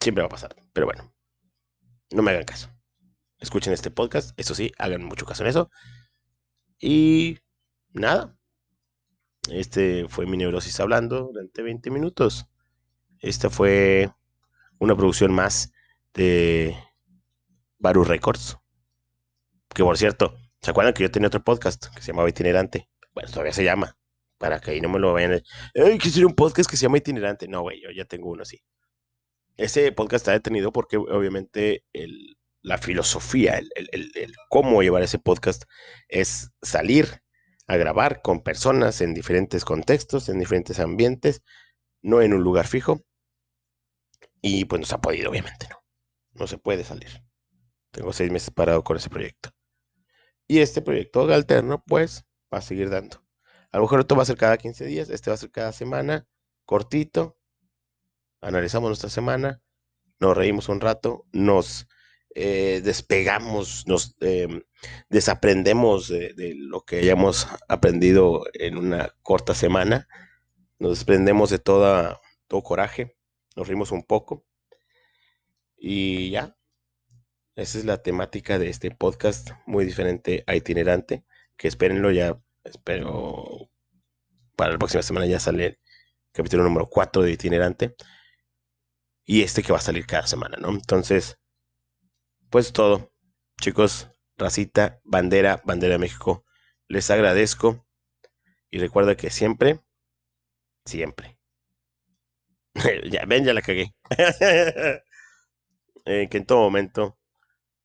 Siempre 0.00 0.22
va 0.22 0.26
a 0.26 0.30
pasar, 0.30 0.54
pero 0.72 0.86
bueno, 0.86 1.14
no 2.10 2.22
me 2.22 2.30
hagan 2.32 2.44
caso. 2.44 2.73
Escuchen 3.38 3.72
este 3.72 3.90
podcast, 3.90 4.38
eso 4.38 4.54
sí, 4.54 4.72
hagan 4.78 5.04
mucho 5.04 5.26
caso 5.26 5.42
en 5.42 5.50
eso. 5.50 5.70
Y 6.78 7.38
nada, 7.92 8.36
este 9.50 10.06
fue 10.08 10.26
mi 10.26 10.36
neurosis 10.36 10.78
hablando 10.80 11.28
durante 11.32 11.62
20 11.62 11.90
minutos. 11.90 12.46
Esta 13.20 13.50
fue 13.50 14.10
una 14.78 14.96
producción 14.96 15.32
más 15.32 15.72
de 16.14 16.76
Baru 17.78 18.04
Records. 18.04 18.58
Que 19.74 19.82
por 19.82 19.98
cierto, 19.98 20.36
¿se 20.60 20.70
acuerdan 20.70 20.94
que 20.94 21.02
yo 21.02 21.10
tenía 21.10 21.28
otro 21.28 21.42
podcast 21.42 21.86
que 21.94 22.00
se 22.00 22.12
llamaba 22.12 22.28
Itinerante? 22.28 22.88
Bueno, 23.12 23.30
todavía 23.30 23.52
se 23.52 23.64
llama. 23.64 23.96
Para 24.38 24.60
que 24.60 24.72
ahí 24.72 24.80
no 24.80 24.88
me 24.88 24.98
lo 24.98 25.12
vayan. 25.12 25.42
¡Ay, 25.74 25.98
quisiera 25.98 26.26
un 26.26 26.34
podcast 26.34 26.68
que 26.68 26.76
se 26.76 26.82
llama 26.82 26.98
Itinerante! 26.98 27.48
No, 27.48 27.62
güey, 27.62 27.80
yo 27.82 27.90
ya 27.90 28.04
tengo 28.04 28.30
uno 28.30 28.42
así. 28.42 28.62
Ese 29.56 29.92
podcast 29.92 30.22
está 30.22 30.32
detenido 30.32 30.72
porque 30.72 30.96
obviamente 30.96 31.84
la 32.64 32.78
filosofía, 32.78 33.58
el, 33.58 33.68
el, 33.92 34.34
cómo 34.48 34.82
llevar 34.82 35.02
ese 35.02 35.18
podcast 35.18 35.64
es 36.08 36.50
salir 36.62 37.22
a 37.66 37.76
grabar 37.76 38.22
con 38.22 38.42
personas 38.42 39.02
en 39.02 39.12
diferentes 39.12 39.66
contextos, 39.66 40.30
en 40.30 40.38
diferentes 40.38 40.80
ambientes, 40.80 41.42
no 42.00 42.22
en 42.22 42.32
un 42.32 42.42
lugar 42.42 42.66
fijo. 42.66 43.04
Y 44.40 44.64
pues 44.64 44.80
no 44.80 44.86
se 44.86 44.94
ha 44.94 45.00
podido, 45.00 45.30
obviamente, 45.30 45.68
no. 45.68 45.76
No 46.32 46.46
se 46.46 46.56
puede 46.56 46.84
salir. 46.84 47.22
Tengo 47.90 48.14
seis 48.14 48.32
meses 48.32 48.50
parado 48.50 48.82
con 48.82 48.96
ese 48.96 49.10
proyecto. 49.10 49.50
Y 50.48 50.60
este 50.60 50.80
proyecto 50.80 51.30
alterno, 51.32 51.84
pues, 51.86 52.24
va 52.52 52.58
a 52.58 52.62
seguir 52.62 52.88
dando. 52.88 53.22
A 53.72 53.76
lo 53.76 53.82
mejor 53.82 54.00
esto 54.00 54.16
va 54.16 54.22
a 54.22 54.26
ser 54.26 54.38
cada 54.38 54.56
15 54.56 54.86
días, 54.86 55.10
este 55.10 55.28
va 55.28 55.34
a 55.34 55.38
ser 55.38 55.50
cada 55.50 55.72
semana, 55.72 56.26
cortito. 56.64 57.36
Analizamos 58.40 58.88
nuestra 58.88 59.10
semana, 59.10 59.60
nos 60.18 60.34
reímos 60.34 60.70
un 60.70 60.80
rato, 60.80 61.26
nos 61.32 61.86
eh, 62.34 62.80
despegamos, 62.84 63.86
nos 63.86 64.16
em, 64.20 64.62
desaprendemos 65.08 66.08
de, 66.08 66.54
lo 66.56 66.82
que 66.82 66.98
hayamos 66.98 67.48
aprendido 67.68 68.44
en 68.54 68.76
una 68.76 69.14
corta 69.22 69.54
semana, 69.54 70.08
nos 70.78 70.90
desprendemos 70.98 71.50
de 71.50 71.58
toda, 71.58 72.20
todo 72.48 72.62
coraje, 72.62 73.16
nos 73.56 73.68
rimos 73.68 73.92
un 73.92 74.04
poco 74.04 74.44
y 75.76 76.30
ya, 76.30 76.56
esa 77.56 77.78
es 77.78 77.84
la 77.84 78.02
temática 78.02 78.58
de 78.58 78.68
este 78.68 78.90
podcast, 78.90 79.50
muy 79.66 79.84
diferente 79.84 80.44
a 80.46 80.56
itinerante, 80.56 81.24
que 81.56 81.68
espérenlo 81.68 82.10
ya, 82.10 82.40
espero 82.64 83.70
para 84.56 84.72
la 84.72 84.78
próxima 84.78 85.02
semana 85.02 85.26
ya 85.26 85.40
sale 85.40 85.66
el 85.66 85.78
capítulo 86.32 86.64
número 86.64 86.88
4 86.88 87.22
de 87.22 87.32
itinerante. 87.32 87.94
Y 89.26 89.42
este 89.42 89.62
que 89.62 89.72
va 89.72 89.78
a 89.78 89.82
salir 89.82 90.06
cada 90.06 90.26
semana, 90.26 90.58
¿no? 90.58 90.68
Entonces, 90.70 91.38
pues 92.54 92.72
todo. 92.72 93.12
Chicos, 93.60 94.08
racita, 94.36 95.00
bandera, 95.02 95.60
bandera 95.64 95.94
de 95.94 95.98
México. 95.98 96.44
Les 96.86 97.10
agradezco. 97.10 97.84
Y 98.70 98.78
recuerda 98.78 99.16
que 99.16 99.28
siempre, 99.28 99.80
siempre. 100.84 101.36
ya, 103.10 103.24
ven, 103.26 103.44
ya 103.44 103.54
la 103.54 103.60
cagué. 103.60 103.92
eh, 106.04 106.28
que 106.30 106.36
en 106.36 106.46
todo 106.46 106.60
momento 106.60 107.18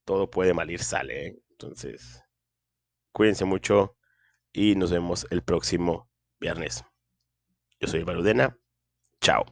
todo 0.05 0.29
puede 0.29 0.53
malir 0.53 0.83
sale. 0.83 1.25
¿eh? 1.25 1.39
Entonces, 1.49 2.21
cuídense 3.11 3.45
mucho 3.45 3.97
y 4.53 4.75
nos 4.75 4.91
vemos 4.91 5.25
el 5.31 5.41
próximo 5.41 6.11
viernes. 6.39 6.85
Yo 7.79 7.87
soy 7.87 8.03
Barudena. 8.03 8.55
Chao. 9.19 9.45